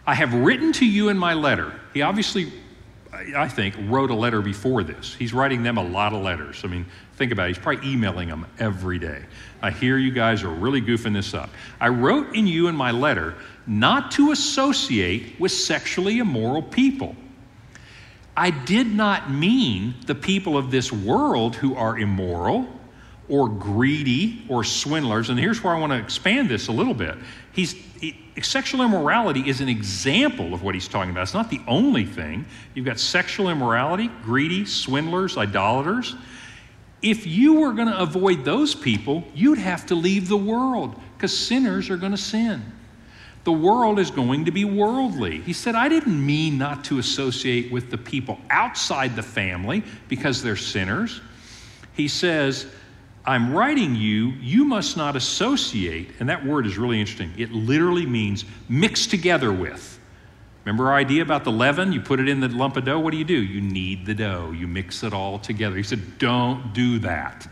[0.06, 1.72] I have written to you in my letter.
[1.94, 2.52] He obviously,
[3.36, 5.14] I think, wrote a letter before this.
[5.14, 6.62] He's writing them a lot of letters.
[6.64, 7.54] I mean, think about it.
[7.54, 9.24] He's probably emailing them every day.
[9.62, 11.50] I hear you guys are really goofing this up.
[11.80, 13.34] I wrote in you in my letter
[13.66, 17.14] not to associate with sexually immoral people.
[18.36, 22.66] I did not mean the people of this world who are immoral
[23.28, 25.30] or greedy or swindlers.
[25.30, 27.16] And here's where I want to expand this a little bit.
[27.52, 31.22] He's, he, sexual immorality is an example of what he's talking about.
[31.22, 32.44] It's not the only thing.
[32.74, 36.14] You've got sexual immorality, greedy, swindlers, idolaters.
[37.00, 41.36] If you were going to avoid those people, you'd have to leave the world because
[41.36, 42.62] sinners are going to sin.
[43.44, 45.40] The world is going to be worldly.
[45.40, 50.42] He said, I didn't mean not to associate with the people outside the family because
[50.42, 51.20] they're sinners.
[51.94, 52.66] He says,
[53.24, 57.32] I'm writing you, you must not associate, and that word is really interesting.
[57.38, 60.00] It literally means mix together with.
[60.64, 61.92] Remember our idea about the leaven?
[61.92, 63.40] You put it in the lump of dough, what do you do?
[63.40, 65.76] You knead the dough, you mix it all together.
[65.76, 67.46] He said, Don't do that.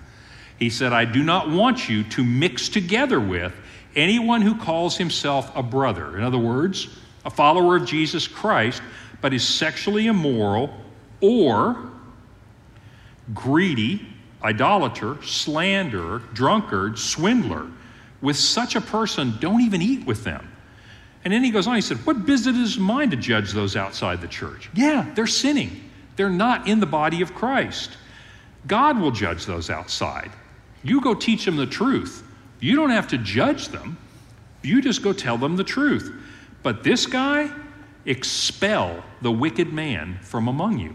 [0.59, 3.55] He said, I do not want you to mix together with
[3.97, 6.16] anyone who calls himself a brother.
[6.16, 6.89] In other words,
[7.25, 8.83] a follower of Jesus Christ,
[9.21, 10.75] but is sexually immoral
[11.21, 11.91] or
[13.35, 14.07] greedy
[14.43, 17.66] idolater, slanderer, drunkard, swindler.
[18.20, 20.47] With such a person, don't even eat with them.
[21.24, 24.20] And then he goes on, he said, What business is mine to judge those outside
[24.20, 24.70] the church?
[24.74, 25.91] Yeah, they're sinning.
[26.16, 27.97] They're not in the body of Christ.
[28.66, 30.30] God will judge those outside.
[30.82, 32.24] You go teach them the truth.
[32.61, 33.97] You don't have to judge them,
[34.62, 36.14] you just go tell them the truth.
[36.62, 37.51] But this guy,
[38.05, 40.95] expel the wicked man from among you.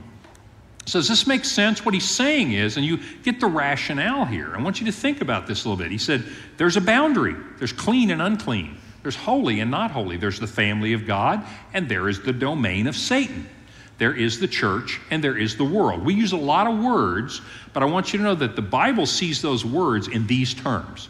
[0.85, 1.83] So, does this make sense?
[1.83, 4.53] What he's saying is, and you get the rationale here.
[4.55, 5.91] I want you to think about this a little bit.
[5.91, 6.23] He said,
[6.57, 10.93] There's a boundary, there's clean and unclean, there's holy and not holy, there's the family
[10.93, 13.49] of God, and there is the domain of Satan.
[13.97, 16.03] There is the church and there is the world.
[16.03, 17.41] We use a lot of words,
[17.73, 21.09] but I want you to know that the Bible sees those words in these terms.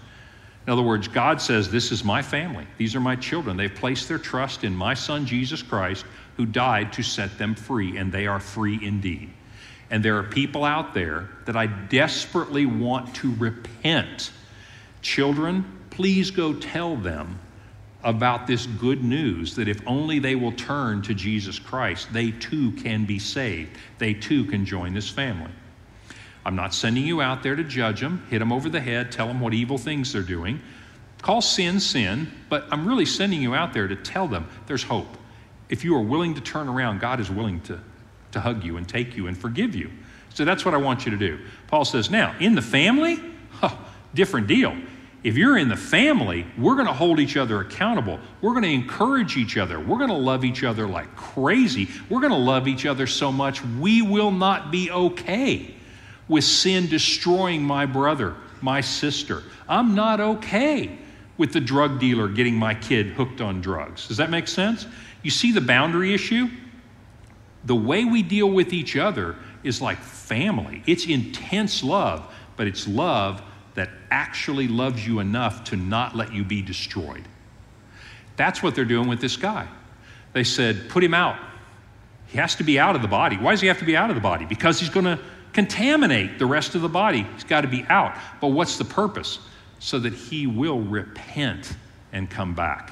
[0.67, 2.65] In other words, God says, This is my family.
[2.77, 3.57] These are my children.
[3.57, 6.05] They've placed their trust in my son, Jesus Christ,
[6.37, 9.31] who died to set them free, and they are free indeed.
[9.89, 14.31] And there are people out there that I desperately want to repent.
[15.01, 17.39] Children, please go tell them
[18.03, 22.71] about this good news that if only they will turn to Jesus Christ, they too
[22.73, 23.77] can be saved.
[23.97, 25.51] They too can join this family.
[26.45, 29.27] I'm not sending you out there to judge them, hit them over the head, tell
[29.27, 30.61] them what evil things they're doing.
[31.23, 35.17] Call sin sin, but I'm really sending you out there to tell them there's hope.
[35.69, 37.79] If you are willing to turn around, God is willing to
[38.35, 39.91] to hug you and take you and forgive you.
[40.33, 41.39] So that's what I want you to do.
[41.67, 43.19] Paul says, now, in the family,
[43.51, 43.75] huh,
[44.13, 44.75] different deal.
[45.23, 48.19] If you're in the family, we're going to hold each other accountable.
[48.41, 49.79] We're going to encourage each other.
[49.79, 51.89] We're going to love each other like crazy.
[52.09, 55.73] We're going to love each other so much we will not be okay
[56.27, 59.41] with sin destroying my brother, my sister.
[59.67, 60.97] I'm not okay
[61.37, 64.07] with the drug dealer getting my kid hooked on drugs.
[64.07, 64.85] Does that make sense?
[65.23, 66.49] You see the boundary issue?
[67.65, 70.83] The way we deal with each other is like family.
[70.85, 73.41] It's intense love, but it's love
[73.73, 77.23] that actually loves you enough to not let you be destroyed.
[78.37, 79.67] That's what they're doing with this guy.
[80.33, 81.37] They said, put him out.
[82.27, 83.37] He has to be out of the body.
[83.37, 84.45] Why does he have to be out of the body?
[84.45, 85.19] Because he's going to
[85.53, 87.25] contaminate the rest of the body.
[87.33, 88.15] He's got to be out.
[88.41, 89.39] But what's the purpose?
[89.79, 91.75] So that he will repent
[92.11, 92.91] and come back.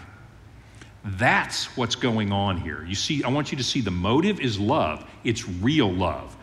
[1.05, 2.85] That's what's going on here.
[2.87, 5.05] You see, I want you to see the motive is love.
[5.23, 6.35] It's real love.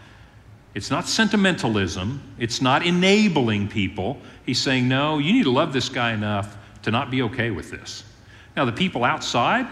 [0.75, 2.23] It's not sentimentalism.
[2.39, 4.19] It's not enabling people.
[4.45, 7.71] He's saying, no, you need to love this guy enough to not be okay with
[7.71, 8.05] this.
[8.57, 9.67] Now, the people outside,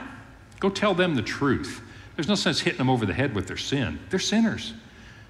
[0.58, 1.82] go tell them the truth.
[2.16, 3.98] There's no sense hitting them over the head with their sin.
[4.10, 4.72] They're sinners.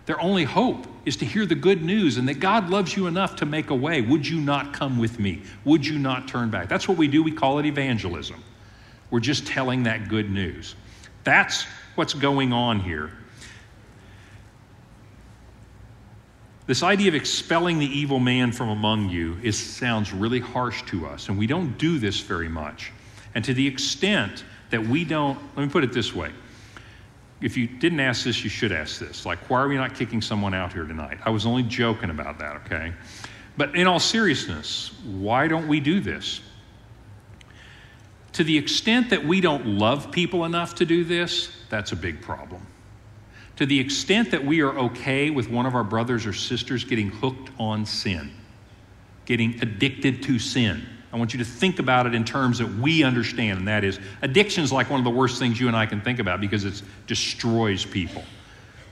[0.07, 3.37] Their only hope is to hear the good news and that God loves you enough
[3.37, 4.01] to make a way.
[4.01, 5.43] Would you not come with me?
[5.67, 6.69] Would you not turn back?
[6.69, 7.23] That's what we do.
[7.23, 8.43] We call it evangelism.
[9.11, 10.75] We're just telling that good news.
[11.25, 13.13] That's what's going on here.
[16.67, 21.07] This idea of expelling the evil man from among you is, sounds really harsh to
[21.07, 22.93] us, and we don't do this very much.
[23.35, 26.31] And to the extent that we don't, let me put it this way.
[27.41, 29.25] If you didn't ask this, you should ask this.
[29.25, 31.19] Like, why are we not kicking someone out here tonight?
[31.25, 32.93] I was only joking about that, okay?
[33.57, 36.41] But in all seriousness, why don't we do this?
[38.39, 42.23] To the extent that we don't love people enough to do this, that's a big
[42.23, 42.65] problem.
[43.57, 47.11] To the extent that we are okay with one of our brothers or sisters getting
[47.11, 48.31] hooked on sin,
[49.25, 53.03] getting addicted to sin, I want you to think about it in terms that we
[53.03, 55.87] understand, and that is addiction is like one of the worst things you and I
[55.87, 58.23] can think about because it destroys people.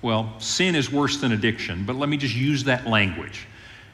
[0.02, 3.46] Well, sin is worse than addiction, but let me just use that language.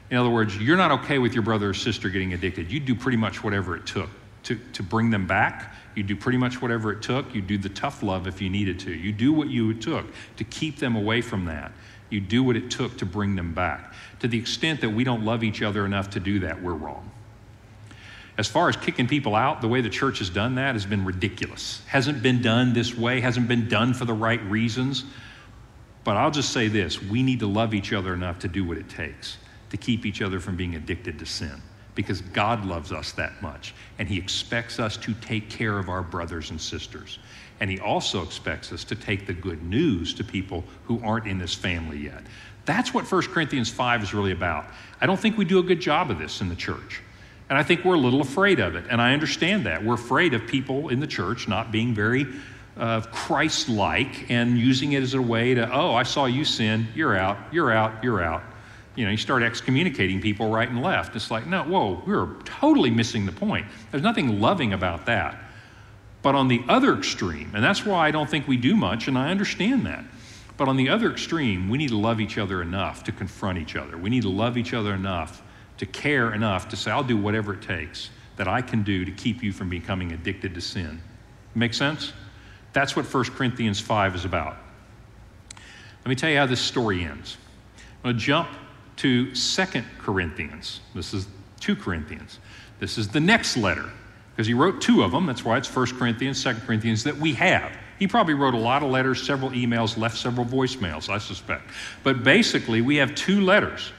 [0.09, 2.71] In other words, you're not okay with your brother or sister getting addicted.
[2.71, 4.09] You'd do pretty much whatever it took
[4.43, 5.73] to, to bring them back.
[5.95, 7.33] You do pretty much whatever it took.
[7.33, 8.91] You do the tough love if you needed to.
[8.91, 10.05] You do what you took
[10.37, 11.71] to keep them away from that.
[12.09, 13.93] You do what it took to bring them back.
[14.19, 17.09] To the extent that we don't love each other enough to do that, we're wrong.
[18.37, 21.05] As far as kicking people out, the way the church has done that has been
[21.05, 21.81] ridiculous.
[21.87, 25.05] Hasn't been done this way, hasn't been done for the right reasons.
[26.03, 28.77] But I'll just say this we need to love each other enough to do what
[28.77, 29.37] it takes
[29.69, 31.61] to keep each other from being addicted to sin
[31.95, 33.73] because God loves us that much.
[33.99, 37.19] And He expects us to take care of our brothers and sisters.
[37.59, 41.37] And He also expects us to take the good news to people who aren't in
[41.37, 42.23] this family yet.
[42.65, 44.65] That's what 1 Corinthians 5 is really about.
[45.01, 47.01] I don't think we do a good job of this in the church.
[47.49, 48.85] And I think we're a little afraid of it.
[48.89, 49.83] And I understand that.
[49.83, 52.25] We're afraid of people in the church not being very
[52.77, 56.87] uh, Christ like and using it as a way to, oh, I saw you sin,
[56.95, 58.43] you're out, you're out, you're out.
[58.95, 61.15] You know, you start excommunicating people right and left.
[61.15, 63.65] It's like, no, whoa, we're totally missing the point.
[63.91, 65.37] There's nothing loving about that.
[66.21, 69.17] But on the other extreme, and that's why I don't think we do much, and
[69.17, 70.05] I understand that.
[70.55, 73.75] But on the other extreme, we need to love each other enough to confront each
[73.75, 73.97] other.
[73.97, 75.41] We need to love each other enough
[75.77, 79.11] to care enough to say, I'll do whatever it takes that I can do to
[79.11, 81.01] keep you from becoming addicted to sin.
[81.55, 82.13] Make sense?
[82.71, 84.57] That's what 1 Corinthians 5 is about.
[85.57, 87.37] Let me tell you how this story ends.
[88.03, 88.49] I'm going to jump
[88.97, 89.65] to 2
[89.99, 90.81] Corinthians.
[90.93, 91.27] This is
[91.59, 92.39] 2 Corinthians.
[92.79, 93.89] This is the next letter
[94.31, 95.25] because he wrote two of them.
[95.25, 97.71] That's why it's 1 Corinthians, 2 Corinthians that we have.
[97.99, 101.69] He probably wrote a lot of letters, several emails, left several voicemails, I suspect.
[102.03, 103.93] But basically, we have two letters.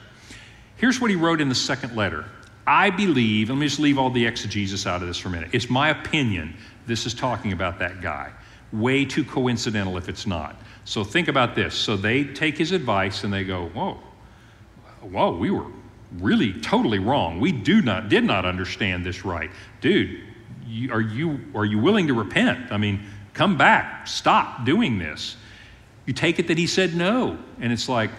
[0.75, 2.25] Here's what he wrote in the second letter
[2.67, 5.49] I believe, let me just leave all the exegesis out of this for a minute.
[5.53, 6.55] It's my opinion
[6.87, 8.31] this is talking about that guy.
[8.71, 10.59] Way too coincidental if it's not.
[10.83, 11.73] So think about this.
[11.73, 13.99] So they take his advice and they go, whoa,
[15.05, 15.65] whoa, we were
[16.19, 17.39] really totally wrong.
[17.39, 19.51] We do not, did not understand this right.
[19.81, 20.21] Dude,
[20.65, 22.71] you, are, you, are you willing to repent?
[22.71, 23.01] I mean,
[23.33, 25.37] come back, stop doing this.
[26.05, 27.37] You take it that he said no.
[27.59, 28.11] And it's like,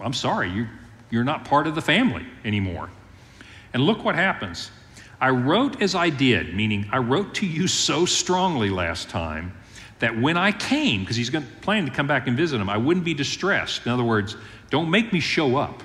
[0.00, 0.70] I'm sorry, You're
[1.10, 2.90] you're not part of the family anymore.
[3.72, 4.70] And look what happens.
[5.20, 9.56] I wrote as I did, meaning I wrote to you so strongly last time
[9.98, 11.30] that when I came, because he's
[11.62, 13.86] planning to come back and visit him, I wouldn't be distressed.
[13.86, 14.36] In other words,
[14.68, 15.82] don't make me show up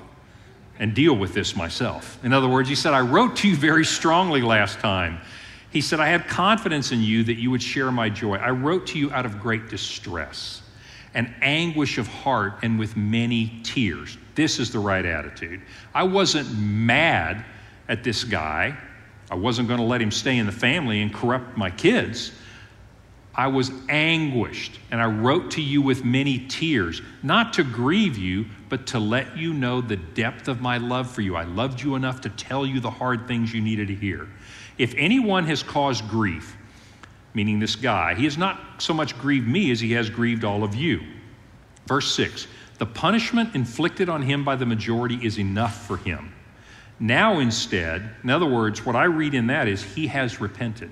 [0.78, 2.18] and deal with this myself.
[2.24, 5.20] In other words, he said, I wrote to you very strongly last time.
[5.70, 8.36] He said, I had confidence in you that you would share my joy.
[8.36, 10.62] I wrote to you out of great distress
[11.14, 14.18] and anguish of heart and with many tears.
[14.34, 15.60] This is the right attitude.
[15.94, 17.44] I wasn't mad
[17.88, 18.76] at this guy.
[19.30, 22.32] I wasn't going to let him stay in the family and corrupt my kids.
[23.34, 28.44] I was anguished, and I wrote to you with many tears, not to grieve you,
[28.72, 31.36] but to let you know the depth of my love for you.
[31.36, 34.26] I loved you enough to tell you the hard things you needed to hear.
[34.78, 36.56] If anyone has caused grief,
[37.34, 40.64] meaning this guy, he has not so much grieved me as he has grieved all
[40.64, 41.02] of you.
[41.86, 42.46] Verse 6
[42.78, 46.32] The punishment inflicted on him by the majority is enough for him.
[46.98, 50.90] Now, instead, in other words, what I read in that is he has repented.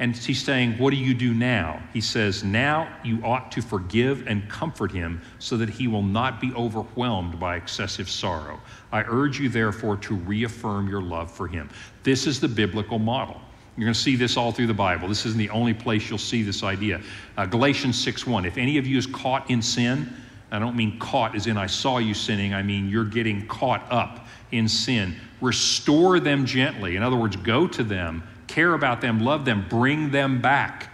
[0.00, 1.80] And he's saying, What do you do now?
[1.92, 6.40] He says, Now you ought to forgive and comfort him so that he will not
[6.40, 8.58] be overwhelmed by excessive sorrow.
[8.90, 11.68] I urge you, therefore, to reaffirm your love for him.
[12.02, 13.42] This is the biblical model.
[13.76, 15.06] You're going to see this all through the Bible.
[15.06, 17.02] This isn't the only place you'll see this idea.
[17.36, 18.46] Uh, Galatians 6 1.
[18.46, 20.10] If any of you is caught in sin,
[20.50, 23.86] I don't mean caught as in I saw you sinning, I mean you're getting caught
[23.92, 25.14] up in sin.
[25.40, 26.96] Restore them gently.
[26.96, 30.92] In other words, go to them care about them, love them, bring them back.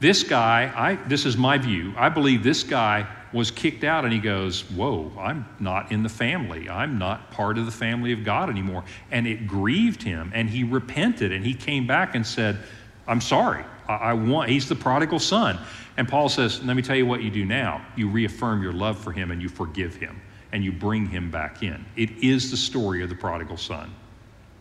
[0.00, 4.12] This guy, I, this is my view, I believe this guy was kicked out and
[4.12, 6.68] he goes, Whoa, I'm not in the family.
[6.68, 8.84] I'm not part of the family of God anymore.
[9.10, 12.58] And it grieved him and he repented and he came back and said,
[13.06, 13.64] I'm sorry.
[13.86, 15.58] I, I want, he's the prodigal son.
[15.96, 17.84] And Paul says, Let me tell you what you do now.
[17.96, 20.20] You reaffirm your love for him and you forgive him
[20.52, 21.84] and you bring him back in.
[21.96, 23.92] It is the story of the prodigal son.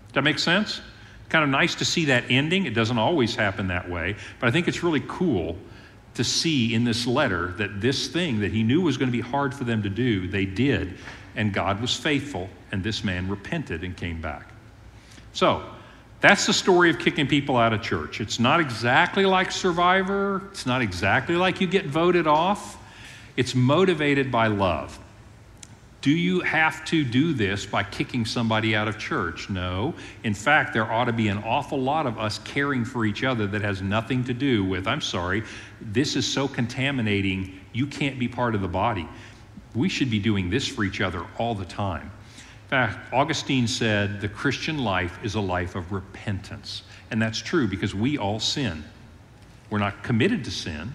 [0.07, 0.82] Does that make sense?
[1.30, 2.65] Kind of nice to see that ending.
[2.65, 5.57] It doesn't always happen that way, but I think it's really cool
[6.13, 9.21] to see in this letter that this thing that he knew was going to be
[9.21, 10.97] hard for them to do, they did,
[11.36, 14.49] and God was faithful, and this man repented and came back.
[15.34, 15.63] So,
[16.19, 18.19] that's the story of kicking people out of church.
[18.21, 22.78] It's not exactly like Survivor, it's not exactly like you get voted off.
[23.36, 24.97] It's motivated by love.
[26.02, 29.50] Do you have to do this by kicking somebody out of church?
[29.50, 29.95] No.
[30.24, 33.48] In fact, there ought to be an awful lot of us caring for each other
[33.48, 35.43] that has nothing to do with, I'm sorry,
[35.82, 39.08] this is so contaminating, you can't be part of the body.
[39.74, 42.12] We should be doing this for each other all the time.
[42.36, 46.84] In fact, Augustine said the Christian life is a life of repentance.
[47.10, 48.84] And that's true because we all sin.
[49.70, 50.93] We're not committed to sin.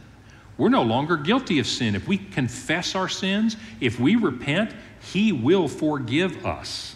[0.59, 1.95] We're no longer guilty of sin.
[1.95, 6.95] If we confess our sins, if we repent, he will forgive us.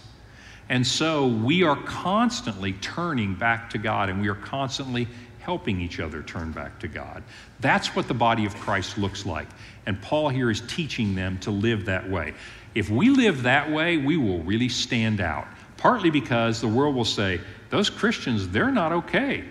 [0.68, 5.06] And so we are constantly turning back to God and we are constantly
[5.40, 7.22] helping each other turn back to God.
[7.60, 9.46] That's what the body of Christ looks like.
[9.86, 12.34] And Paul here is teaching them to live that way.
[12.74, 15.46] If we live that way, we will really stand out.
[15.76, 17.40] Partly because the world will say,
[17.70, 19.44] those Christians, they're not okay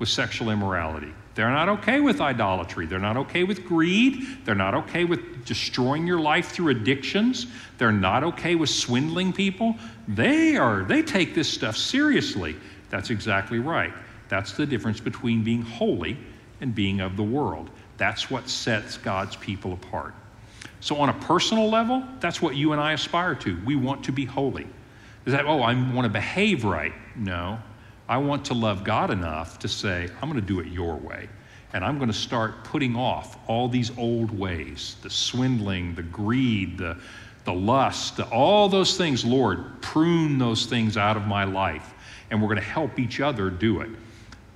[0.00, 1.12] with sexual immorality.
[1.36, 2.86] They're not okay with idolatry.
[2.86, 4.44] They're not okay with greed.
[4.44, 7.46] They're not okay with destroying your life through addictions.
[7.78, 9.76] They're not okay with swindling people.
[10.08, 12.56] They are they take this stuff seriously.
[12.88, 13.92] That's exactly right.
[14.28, 16.16] That's the difference between being holy
[16.60, 17.70] and being of the world.
[17.96, 20.14] That's what sets God's people apart.
[20.80, 23.58] So, on a personal level, that's what you and I aspire to.
[23.66, 24.66] We want to be holy.
[25.26, 26.94] Is that, oh, I want to behave right?
[27.14, 27.58] No.
[28.10, 31.28] I want to love God enough to say, I'm going to do it your way.
[31.72, 36.76] And I'm going to start putting off all these old ways the swindling, the greed,
[36.76, 36.98] the,
[37.44, 39.24] the lust, the, all those things.
[39.24, 41.94] Lord, prune those things out of my life.
[42.32, 43.90] And we're going to help each other do it.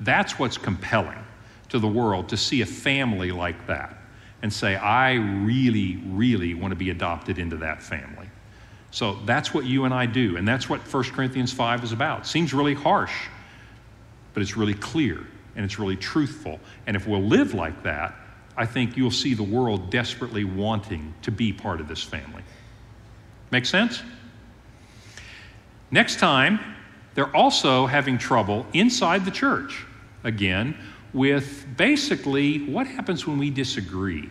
[0.01, 1.25] That's what's compelling
[1.69, 3.97] to the world to see a family like that
[4.43, 8.29] and say, I really, really want to be adopted into that family.
[8.91, 12.29] So that's what you and I do, and that's what 1 Corinthians 5 is about.
[12.29, 13.13] Seems really harsh,
[14.35, 15.26] but it's really clear
[15.57, 16.61] and it's really truthful.
[16.87, 18.14] And if we'll live like that,
[18.57, 22.43] I think you'll see the world desperately wanting to be part of this family.
[23.51, 24.03] Make sense?
[25.91, 26.61] Next time,
[27.14, 29.87] they're also having trouble inside the church,
[30.24, 30.76] again,
[31.12, 34.28] with basically what happens when we disagree.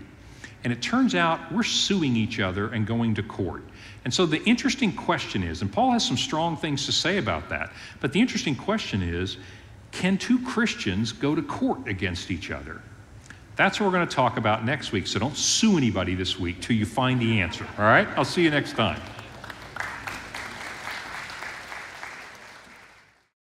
[0.65, 3.63] And it turns out we're suing each other and going to court.
[4.05, 7.49] And so the interesting question is, and Paul has some strong things to say about
[7.49, 9.37] that, but the interesting question is
[9.93, 12.81] can two Christians go to court against each other?
[13.55, 15.05] That's what we're going to talk about next week.
[15.05, 17.65] So don't sue anybody this week till you find the answer.
[17.77, 18.07] All right?
[18.17, 18.99] I'll see you next time.